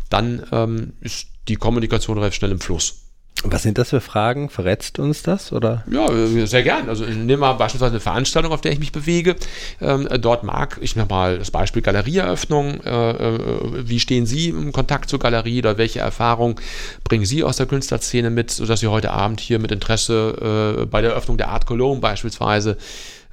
[0.10, 3.07] dann ähm, ist die Kommunikation relativ schnell im Fluss.
[3.44, 4.50] Was sind das für Fragen?
[4.50, 5.52] Verrätst uns das?
[5.54, 5.84] Oder?
[5.92, 6.08] Ja,
[6.48, 6.90] sehr gern.
[6.90, 9.36] Also nehmen wir beispielsweise eine Veranstaltung, auf der ich mich bewege.
[9.80, 12.82] Ähm, dort mag ich mal das Beispiel Galerieeröffnung.
[12.82, 13.40] Äh, äh,
[13.88, 16.56] wie stehen Sie im Kontakt zur Galerie oder welche Erfahrungen
[17.04, 21.02] bringen Sie aus der Künstlerszene mit, sodass Sie heute Abend hier mit Interesse äh, bei
[21.02, 22.78] der Eröffnung der Art Cologne beispielsweise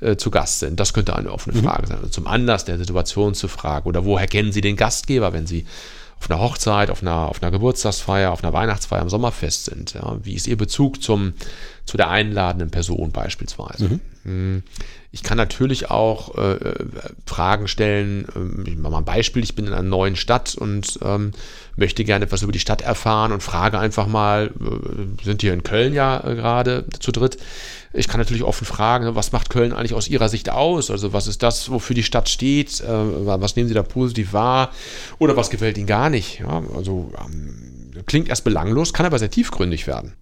[0.00, 0.78] äh, zu Gast sind?
[0.78, 1.64] Das könnte eine offene mhm.
[1.64, 1.96] Frage sein.
[1.96, 3.88] Also zum Anlass der Situation zu fragen.
[3.88, 5.64] Oder woher kennen Sie den Gastgeber, wenn Sie
[6.24, 9.94] auf einer Hochzeit, auf einer, auf einer Geburtstagsfeier, auf einer Weihnachtsfeier, am Sommerfest sind.
[9.94, 10.16] Ja?
[10.22, 11.34] Wie ist ihr Bezug zum,
[11.84, 13.88] zu der einladenden Person beispielsweise?
[13.88, 14.00] Mhm.
[14.24, 14.62] Hm.
[15.12, 16.74] Ich kann natürlich auch äh,
[17.26, 18.26] Fragen stellen.
[18.34, 19.44] Ähm, ich mache mal ein Beispiel.
[19.44, 21.32] Ich bin in einer neuen Stadt und ähm,
[21.76, 25.62] möchte gerne etwas über die Stadt erfahren und frage einfach mal, äh, sind hier in
[25.62, 27.36] Köln ja äh, gerade zu dritt.
[27.96, 30.90] Ich kann natürlich offen fragen, was macht Köln eigentlich aus Ihrer Sicht aus?
[30.90, 32.80] Also was ist das, wofür die Stadt steht?
[32.80, 34.72] Äh, was nehmen Sie da positiv wahr?
[35.18, 36.40] Oder was gefällt Ihnen gar nicht?
[36.40, 40.14] Ja, also ähm, klingt erst belanglos, kann aber sehr tiefgründig werden.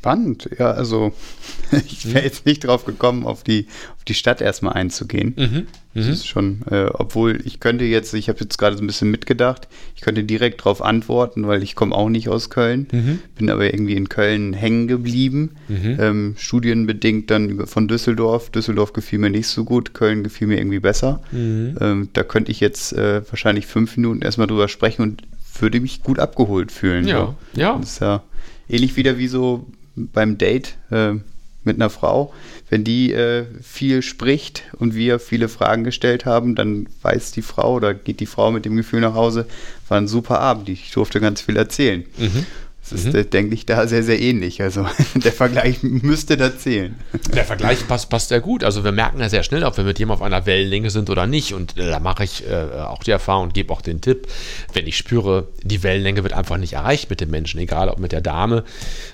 [0.00, 1.12] Spannend, ja, also
[1.72, 3.66] ich wäre jetzt nicht drauf gekommen, auf die,
[3.98, 5.34] auf die Stadt erstmal einzugehen.
[5.36, 5.66] Mhm.
[5.92, 6.12] Das mhm.
[6.12, 9.68] ist schon, äh, obwohl ich könnte jetzt, ich habe jetzt gerade so ein bisschen mitgedacht,
[9.94, 13.18] ich könnte direkt darauf antworten, weil ich komme auch nicht aus Köln, mhm.
[13.36, 15.98] bin aber irgendwie in Köln hängen geblieben, mhm.
[16.00, 18.48] ähm, studienbedingt dann von Düsseldorf.
[18.48, 21.20] Düsseldorf gefiel mir nicht so gut, Köln gefiel mir irgendwie besser.
[21.30, 21.76] Mhm.
[21.78, 25.24] Ähm, da könnte ich jetzt äh, wahrscheinlich fünf Minuten erstmal drüber sprechen und
[25.58, 27.06] würde mich gut abgeholt fühlen.
[27.06, 27.60] Ja, so.
[27.60, 27.76] ja.
[27.76, 28.22] Das ist ja
[28.70, 31.14] ähnlich wieder wie so beim Date äh,
[31.62, 32.32] mit einer Frau,
[32.70, 37.74] wenn die äh, viel spricht und wir viele Fragen gestellt haben, dann weiß die Frau
[37.74, 39.46] oder geht die Frau mit dem Gefühl nach Hause,
[39.88, 42.04] war ein super Abend, ich durfte ganz viel erzählen.
[42.18, 42.46] Mhm.
[42.90, 43.20] Das ist, mhm.
[43.20, 44.62] Äh, denke ich, da sehr, sehr ähnlich.
[44.62, 46.96] Also der Vergleich müsste da zählen.
[47.34, 48.64] Der Vergleich passt, passt sehr gut.
[48.64, 51.26] Also wir merken ja sehr schnell, ob wir mit jemandem auf einer Wellenlänge sind oder
[51.26, 51.54] nicht.
[51.54, 54.26] Und äh, da mache ich äh, auch die Erfahrung und gebe auch den Tipp,
[54.72, 58.12] wenn ich spüre, die Wellenlänge wird einfach nicht erreicht mit dem Menschen, egal ob mit
[58.12, 58.64] der Dame,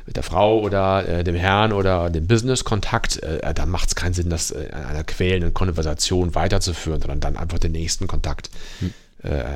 [0.06, 4.14] mit der Frau oder äh, dem Herrn oder dem Business-Kontakt, äh, dann macht es keinen
[4.14, 8.92] Sinn, das in einer quälenden Konversation weiterzuführen, sondern dann einfach den nächsten Kontakt hm.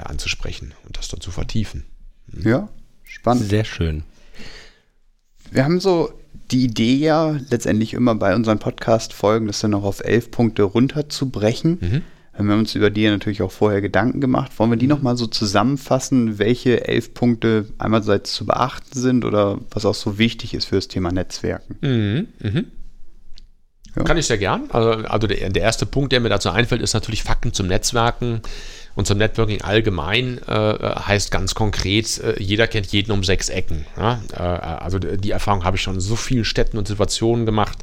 [0.04, 1.84] anzusprechen und das dann zu vertiefen.
[2.32, 2.48] Hm.
[2.48, 2.68] Ja,
[3.10, 3.50] Spannend.
[3.50, 4.04] Sehr schön.
[5.50, 6.12] Wir haben so
[6.50, 11.78] die Idee ja letztendlich immer bei unseren Podcast-Folgen, das dann noch auf elf Punkte runterzubrechen.
[11.80, 12.02] Mhm.
[12.32, 14.52] Wir haben uns über die natürlich auch vorher Gedanken gemacht.
[14.58, 19.84] Wollen wir die nochmal so zusammenfassen, welche elf Punkte einerseits zu beachten sind oder was
[19.84, 21.76] auch so wichtig ist für das Thema Netzwerken?
[21.80, 22.28] Mhm.
[22.38, 22.66] Mhm.
[23.96, 24.04] Ja.
[24.04, 24.70] Kann ich sehr gern.
[24.70, 28.40] Also, also der, der, erste Punkt, der mir dazu einfällt, ist natürlich Fakten zum Netzwerken.
[28.94, 33.86] Und zum Networking allgemein äh, heißt ganz konkret, äh, jeder kennt jeden um sechs Ecken.
[33.96, 34.20] Ja?
[34.32, 37.78] Äh, also die Erfahrung habe ich schon in so vielen Städten und Situationen gemacht,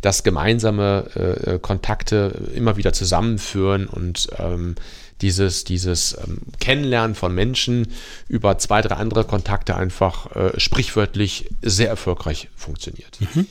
[0.00, 4.76] dass gemeinsame äh, Kontakte immer wieder zusammenführen und ähm,
[5.22, 7.88] dieses, dieses ähm, Kennenlernen von Menschen
[8.28, 13.18] über zwei, drei andere Kontakte einfach äh, sprichwörtlich sehr erfolgreich funktioniert.
[13.20, 13.46] Mhm.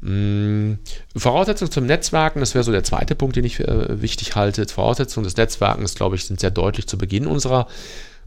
[0.00, 0.74] Mm,
[1.14, 4.66] Voraussetzung zum Netzwerken, das wäre so der zweite Punkt, den ich äh, wichtig halte.
[4.66, 7.66] Voraussetzung des Netzwerkens, glaube ich, sind sehr deutlich zu Beginn unserer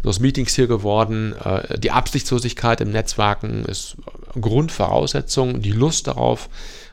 [0.03, 1.33] des Meetings hier geworden.
[1.43, 3.97] Äh, die Absichtslosigkeit im Netzwerken ist
[4.39, 6.49] Grundvoraussetzung, die Lust darauf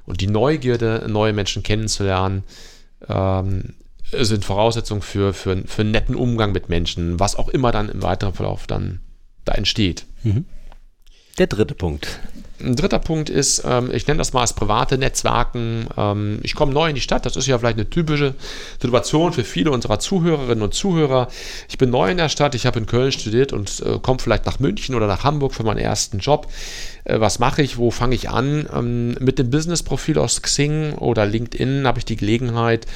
[0.07, 2.45] und die Neugierde, neue Menschen kennenzulernen,
[3.09, 3.75] ähm,
[4.13, 8.03] sind Voraussetzungen für, für, für einen netten Umgang mit Menschen, was auch immer dann im
[8.03, 9.01] weiteren Verlauf dann
[9.45, 10.07] da entsteht.
[10.23, 10.47] Mhm.
[11.41, 12.21] Der dritte Punkt.
[12.63, 15.89] Ein dritter Punkt ist, ähm, ich nenne das mal als private Netzwerken.
[15.97, 18.35] Ähm, ich komme neu in die Stadt, das ist ja vielleicht eine typische
[18.73, 21.29] Situation für viele unserer Zuhörerinnen und Zuhörer.
[21.71, 24.45] Ich bin neu in der Stadt, ich habe in Köln studiert und äh, komme vielleicht
[24.45, 26.47] nach München oder nach Hamburg für meinen ersten Job.
[27.05, 28.69] Äh, was mache ich, wo fange ich an?
[28.75, 32.87] Ähm, mit dem Business-Profil aus Xing oder LinkedIn habe ich die Gelegenheit,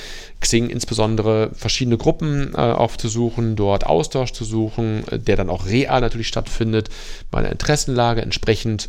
[0.41, 6.01] Xing insbesondere verschiedene Gruppen äh, aufzusuchen, dort Austausch zu suchen, äh, der dann auch real
[6.01, 6.89] natürlich stattfindet,
[7.31, 8.89] meiner Interessenlage entsprechend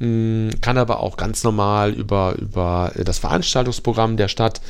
[0.00, 4.62] kann aber auch ganz normal über, über das Veranstaltungsprogramm der Stadt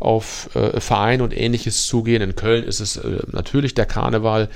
[0.00, 2.22] auf äh, Vereine und ähnliches zugehen.
[2.22, 4.48] In Köln ist es äh, natürlich der Karneval,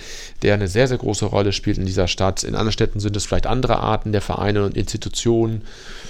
[0.42, 2.44] der eine sehr, sehr große Rolle spielt in dieser Stadt.
[2.44, 5.62] In anderen Städten sind es vielleicht andere Arten der Vereine und Institutionen.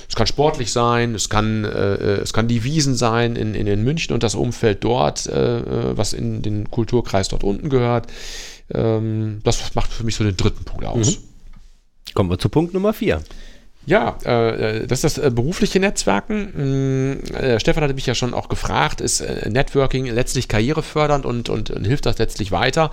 [0.09, 3.83] Es kann sportlich sein, es kann, äh, es kann die Wiesen sein in, in, in
[3.83, 8.07] München und das Umfeld dort, äh, äh, was in den Kulturkreis dort unten gehört.
[8.71, 11.19] Ähm, das macht für mich so den dritten Punkt aus.
[11.19, 11.23] Mhm.
[12.15, 13.23] Kommen wir zu Punkt Nummer vier.
[13.85, 17.19] Ja, äh, das ist das äh, berufliche Netzwerken.
[17.19, 21.49] Mm, äh, Stefan hatte mich ja schon auch gefragt, ist äh, Networking letztlich karrierefördernd und,
[21.49, 22.93] und, und, hilft das letztlich weiter?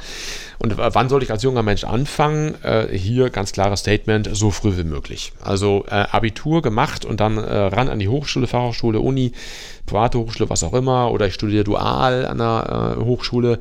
[0.60, 2.56] Und wann sollte ich als junger Mensch anfangen?
[2.63, 5.32] Äh, hier ganz klares Statement, so früh wie möglich.
[5.41, 9.32] Also äh, Abitur gemacht und dann ran an die Hochschule, Fachhochschule, Uni,
[9.89, 13.60] private Hochschule, was auch immer, oder ich studiere dual an der äh, Hochschule.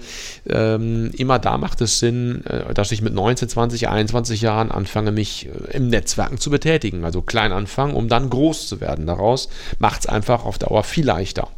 [0.48, 5.10] Ähm, immer da macht es Sinn, äh, dass ich mit 19, 20, 21 Jahren anfange,
[5.10, 7.04] mich äh, im Netzwerken zu betätigen.
[7.04, 9.06] Also klein anfangen, um dann groß zu werden.
[9.06, 11.48] Daraus macht es einfach auf Dauer viel leichter.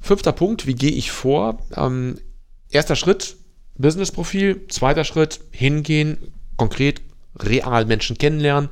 [0.00, 1.58] Fünfter Punkt, wie gehe ich vor?
[1.76, 2.18] Ähm,
[2.70, 3.36] erster Schritt,
[3.78, 4.66] Business-Profil.
[4.68, 6.18] Zweiter Schritt, hingehen,
[6.56, 7.00] konkret
[7.38, 8.68] real Menschen kennenlernen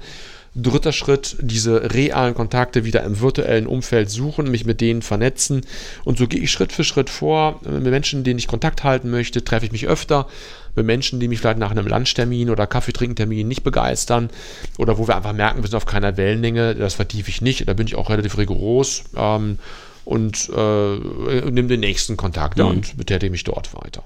[0.59, 5.66] Dritter Schritt, diese realen Kontakte wieder im virtuellen Umfeld suchen, mich mit denen vernetzen.
[6.05, 7.61] Und so gehe ich Schritt für Schritt vor.
[7.62, 10.26] Mit Menschen, denen ich Kontakt halten möchte, treffe ich mich öfter.
[10.74, 14.30] Mit Menschen, die mich vielleicht nach einem Lunchtermin oder Kaffeetrinkentermin nicht begeistern
[14.78, 17.68] oder wo wir einfach merken, wir sind auf keiner Wellenlänge, das vertiefe ich nicht.
[17.68, 19.59] Da bin ich auch relativ rigoros ähm,
[20.07, 22.66] und äh, nehme den nächsten Kontakt mhm.
[22.66, 24.05] und betätige mich dort weiter.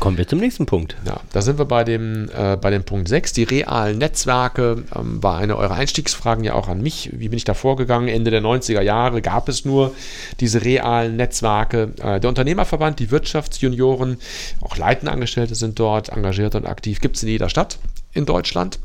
[0.00, 0.96] Kommen wir zum nächsten Punkt.
[1.04, 3.32] Ja, da sind wir bei dem, äh, bei dem Punkt 6.
[3.32, 7.10] Die realen Netzwerke ähm, war eine eurer Einstiegsfragen ja auch an mich.
[7.12, 8.08] Wie bin ich da vorgegangen?
[8.08, 9.92] Ende der 90er Jahre gab es nur
[10.38, 11.94] diese realen Netzwerke.
[12.00, 14.18] Äh, der Unternehmerverband, die Wirtschaftsjunioren,
[14.60, 17.00] auch leitende Angestellte sind dort engagiert und aktiv.
[17.00, 17.78] Gibt es in jeder Stadt
[18.12, 18.78] in Deutschland.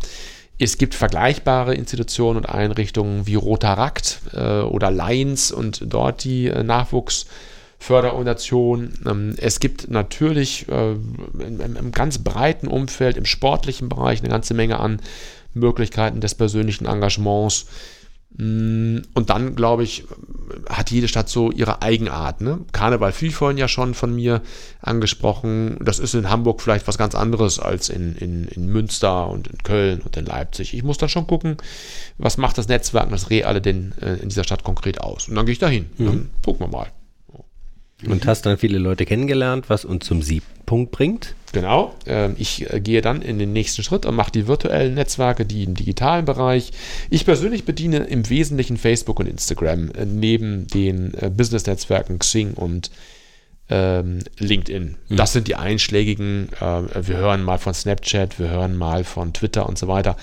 [0.57, 6.63] Es gibt vergleichbare Institutionen und Einrichtungen wie Rotarakt äh, oder Lions und dort die äh,
[6.63, 7.27] Nachwuchs-
[7.83, 8.93] Förderorganisation.
[9.05, 14.79] Ähm, es gibt natürlich äh, im, ganz breiten Umfeld, im sportlichen Bereich, eine ganze Menge
[14.79, 15.01] an
[15.53, 17.65] Möglichkeiten des persönlichen Engagements.
[18.37, 20.05] Mm, und dann, glaube ich,
[20.69, 22.39] hat jede Stadt so ihre Eigenart.
[22.39, 22.61] Ne?
[22.71, 24.41] Karneval viel vorhin ja schon von mir
[24.79, 25.77] angesprochen.
[25.81, 29.57] Das ist in Hamburg vielleicht was ganz anderes als in, in, in Münster und in
[29.57, 30.73] Köln und in Leipzig.
[30.73, 31.57] Ich muss da schon gucken,
[32.17, 35.27] was macht das Netzwerk, das Reale denn äh, in dieser Stadt konkret aus.
[35.27, 35.87] Und dann gehe ich dahin.
[35.97, 36.05] Mhm.
[36.05, 36.87] Dann gucken wir mal.
[38.07, 41.35] Und hast dann viele Leute kennengelernt, was uns zum siebten Punkt bringt.
[41.51, 41.93] Genau.
[42.05, 45.63] Ähm, ich äh, gehe dann in den nächsten Schritt und mache die virtuellen Netzwerke, die
[45.63, 46.71] im digitalen Bereich.
[47.09, 52.89] Ich persönlich bediene im Wesentlichen Facebook und Instagram äh, neben den äh, Business-Netzwerken Xing und
[53.73, 54.97] ähm, LinkedIn.
[55.09, 55.15] Mhm.
[55.15, 56.49] Das sind die einschlägigen.
[56.59, 60.15] Äh, wir hören mal von Snapchat, wir hören mal von Twitter und so weiter.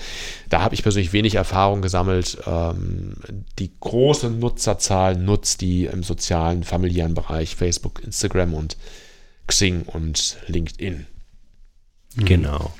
[0.47, 2.37] Da habe ich persönlich wenig Erfahrung gesammelt.
[2.47, 3.15] Ähm,
[3.59, 8.77] die große Nutzerzahl nutzt die im sozialen, familiären Bereich Facebook, Instagram und
[9.47, 11.07] Xing und LinkedIn.
[12.15, 12.25] Mhm.
[12.25, 12.73] Genau.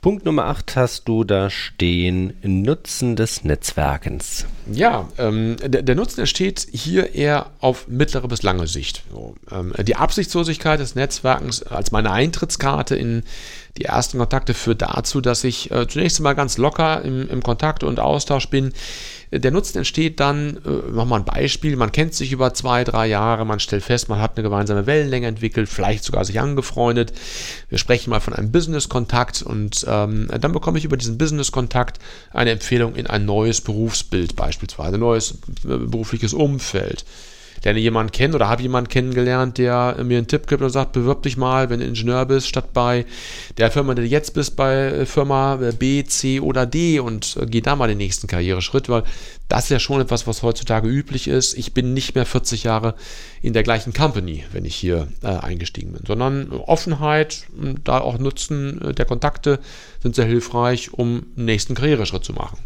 [0.00, 4.46] Punkt Nummer 8 hast du da stehen, Nutzen des Netzwerkens.
[4.70, 9.02] Ja, ähm, der, der, Nutzen entsteht hier eher auf mittlere bis lange Sicht.
[9.10, 13.24] So, ähm, die Absichtslosigkeit des Netzwerkens als meine Eintrittskarte in
[13.78, 17.84] die ersten Kontakte führt dazu, dass ich äh, zunächst einmal ganz locker im, im Kontakt
[17.84, 18.72] und Austausch bin.
[19.32, 23.44] Der Nutzen entsteht dann, äh, nochmal ein Beispiel, man kennt sich über zwei, drei Jahre,
[23.44, 27.12] man stellt fest, man hat eine gemeinsame Wellenlänge entwickelt, vielleicht sogar sich angefreundet.
[27.68, 31.98] Wir sprechen mal von einem Business-Kontakt und ähm, dann bekomme ich über diesen Business-Kontakt
[32.32, 37.04] eine Empfehlung in ein neues Berufsbild beispielsweise, ein neues äh, berufliches Umfeld
[37.64, 41.22] lerne jemanden kennen oder habe jemanden kennengelernt, der mir einen Tipp gibt und sagt, bewirb
[41.22, 43.06] dich mal, wenn du Ingenieur bist, statt bei
[43.58, 47.36] der Firma, die du jetzt bist, bei äh, Firma äh, B, C oder D und
[47.40, 49.02] äh, geh da mal den nächsten Karriereschritt, weil
[49.48, 51.54] das ist ja schon etwas, was heutzutage üblich ist.
[51.54, 52.94] Ich bin nicht mehr 40 Jahre
[53.42, 57.46] in der gleichen Company, wenn ich hier äh, eingestiegen bin, sondern Offenheit,
[57.84, 59.60] da auch Nutzen der Kontakte
[60.02, 62.58] sind sehr hilfreich, um einen nächsten Karriereschritt zu machen.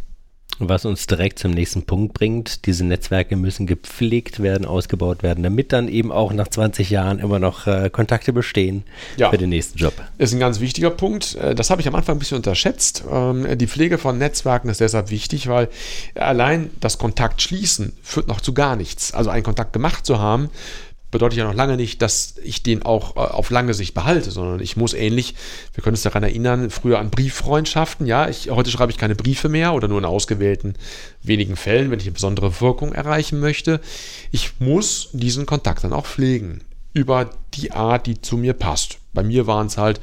[0.63, 5.73] Was uns direkt zum nächsten Punkt bringt, diese Netzwerke müssen gepflegt werden, ausgebaut werden, damit
[5.73, 8.85] dann eben auch nach 20 Jahren immer noch äh, Kontakte bestehen
[9.17, 9.31] ja.
[9.31, 9.95] für den nächsten Job.
[10.19, 11.35] Ist ein ganz wichtiger Punkt.
[11.37, 13.05] Äh, das habe ich am Anfang ein bisschen unterschätzt.
[13.11, 15.69] Ähm, die Pflege von Netzwerken ist deshalb wichtig, weil
[16.15, 19.15] allein das Kontakt schließen führt noch zu gar nichts.
[19.15, 20.51] Also einen Kontakt gemacht zu haben,
[21.11, 24.61] bedeutet ja noch lange nicht, dass ich den auch äh, auf lange Sicht behalte, sondern
[24.61, 25.35] ich muss ähnlich,
[25.75, 29.49] wir können uns daran erinnern, früher an Brieffreundschaften, ja, ich, heute schreibe ich keine Briefe
[29.49, 30.75] mehr oder nur in ausgewählten
[31.23, 33.81] wenigen Fällen, wenn ich eine besondere Wirkung erreichen möchte.
[34.31, 36.61] Ich muss diesen Kontakt dann auch pflegen
[36.93, 38.99] über die Art, die zu mir passt.
[39.13, 40.01] Bei mir waren es halt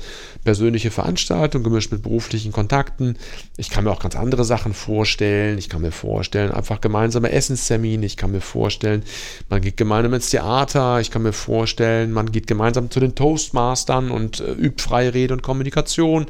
[0.47, 3.17] persönliche Veranstaltungen gemischt mit beruflichen Kontakten.
[3.57, 5.57] Ich kann mir auch ganz andere Sachen vorstellen.
[5.57, 8.05] Ich kann mir vorstellen, einfach gemeinsame Essenstermine.
[8.05, 9.03] Ich kann mir vorstellen,
[9.49, 11.01] man geht gemeinsam ins Theater.
[11.01, 15.33] Ich kann mir vorstellen, man geht gemeinsam zu den Toastmastern und äh, übt freie Rede
[15.33, 16.27] und Kommunikation.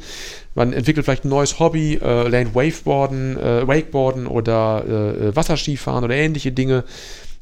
[0.56, 6.16] Man entwickelt vielleicht ein neues Hobby, äh, lernt Waveboarden, äh, Wakeboarden oder äh, Wasserskifahren oder
[6.16, 6.86] ähnliche Dinge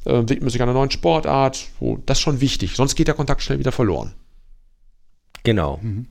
[0.04, 1.70] äh, widmet man sich einer neuen Sportart.
[1.80, 4.12] So, das ist schon wichtig, sonst geht der Kontakt schnell wieder verloren.
[5.42, 5.80] Genau.
[5.80, 6.06] Mhm.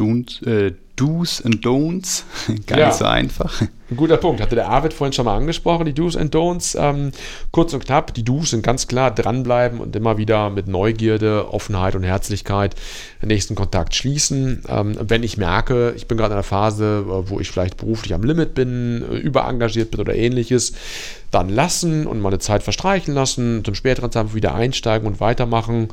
[0.00, 2.24] Do's, äh, Do's and Don'ts.
[2.66, 2.86] Gar ja.
[2.88, 3.62] nicht so einfach.
[3.90, 4.40] Ein guter Punkt.
[4.40, 6.76] Hatte der Arvid vorhin schon mal angesprochen, die Do's and Don'ts.
[6.78, 7.10] Ähm,
[7.50, 11.96] kurz und knapp, die Do's sind ganz klar dranbleiben und immer wieder mit Neugierde, Offenheit
[11.96, 12.76] und Herzlichkeit
[13.20, 14.62] den nächsten Kontakt schließen.
[14.68, 18.22] Ähm, wenn ich merke, ich bin gerade in einer Phase, wo ich vielleicht beruflich am
[18.22, 20.72] Limit bin, äh, überengagiert bin oder ähnliches,
[21.30, 25.88] dann lassen und mal eine Zeit verstreichen lassen, zum späteren Zeitpunkt wieder einsteigen und weitermachen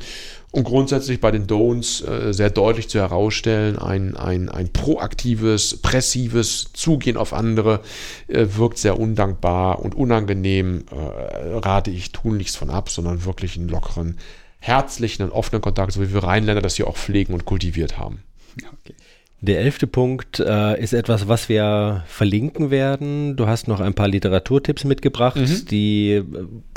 [0.50, 6.70] und grundsätzlich bei den Don'ts äh, sehr deutlich zu herausstellen, ein, ein, ein proaktives, pressives
[6.72, 7.80] Zugehen auf andere
[8.28, 10.84] äh, wirkt sehr undankbar und unangenehm.
[10.90, 14.16] Äh, rate ich tunlichst von ab, sondern wirklich einen lockeren,
[14.58, 18.22] herzlichen und offenen Kontakt, so wie wir Rheinländer das hier auch pflegen und kultiviert haben.
[18.56, 18.94] Okay.
[19.40, 23.36] Der elfte Punkt äh, ist etwas, was wir verlinken werden.
[23.36, 25.36] Du hast noch ein paar Literaturtipps mitgebracht.
[25.36, 25.66] Mhm.
[25.70, 26.24] Die äh,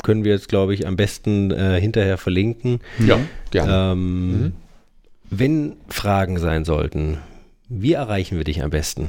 [0.04, 2.80] können wir jetzt, glaube ich, am besten äh, hinterher verlinken.
[3.04, 3.18] Ja,
[3.50, 3.92] gerne.
[3.92, 4.52] Ähm, mhm.
[5.28, 7.18] Wenn Fragen sein sollten,
[7.68, 9.08] wie erreichen wir dich am besten?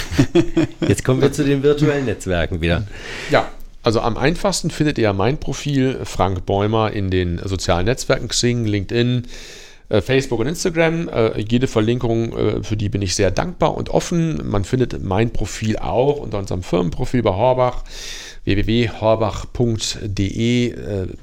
[0.80, 2.84] Jetzt kommen wir zu den virtuellen Netzwerken wieder.
[3.30, 3.48] Ja,
[3.82, 9.28] also am einfachsten findet ihr mein Profil Frank Bäumer in den sozialen Netzwerken Xing, LinkedIn,
[9.88, 11.08] Facebook und Instagram.
[11.08, 14.48] Äh, jede Verlinkung, äh, für die bin ich sehr dankbar und offen.
[14.48, 17.84] Man findet mein Profil auch unter unserem Firmenprofil bei Horbach
[18.44, 20.74] www.horbach.de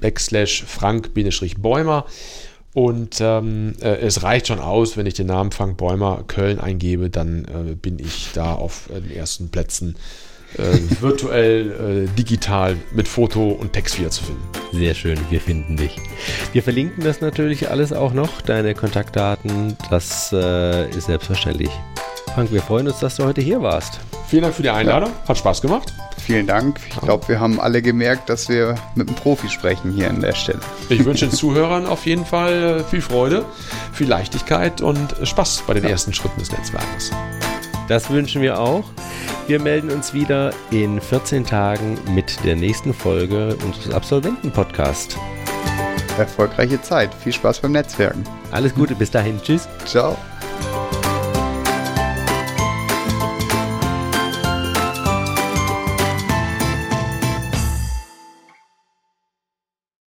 [0.01, 2.05] backslash frank-bäumer
[2.73, 7.11] und ähm, äh, es reicht schon aus, wenn ich den Namen Frank Bäumer Köln eingebe,
[7.11, 9.95] dann äh, bin ich da auf äh, den ersten Plätzen
[10.57, 14.43] äh, virtuell, äh, digital mit Foto und Text wieder zu finden.
[14.71, 15.97] Sehr schön, wir finden dich.
[16.51, 21.69] Wir verlinken das natürlich alles auch noch, deine Kontaktdaten, das äh, ist selbstverständlich.
[22.33, 23.99] Frank, wir freuen uns, dass du heute hier warst.
[24.27, 25.29] Vielen Dank für die Einladung, ja.
[25.29, 25.93] hat Spaß gemacht.
[26.25, 26.79] Vielen Dank.
[26.89, 30.33] Ich glaube, wir haben alle gemerkt, dass wir mit einem Profi sprechen hier an der
[30.33, 30.59] Stelle.
[30.89, 33.45] Ich wünsche den Zuhörern auf jeden Fall äh, viel Freude,
[33.91, 35.89] viel Leichtigkeit und Spaß bei den ja.
[35.89, 37.11] ersten Schritten des Netzwerkes.
[37.93, 38.85] Das wünschen wir auch.
[39.45, 45.15] Wir melden uns wieder in 14 Tagen mit der nächsten Folge unseres Absolventen-Podcasts.
[46.17, 47.13] Erfolgreiche Zeit.
[47.13, 48.23] Viel Spaß beim Netzwerken.
[48.49, 49.39] Alles Gute, bis dahin.
[49.43, 49.69] Tschüss.
[49.85, 50.17] Ciao.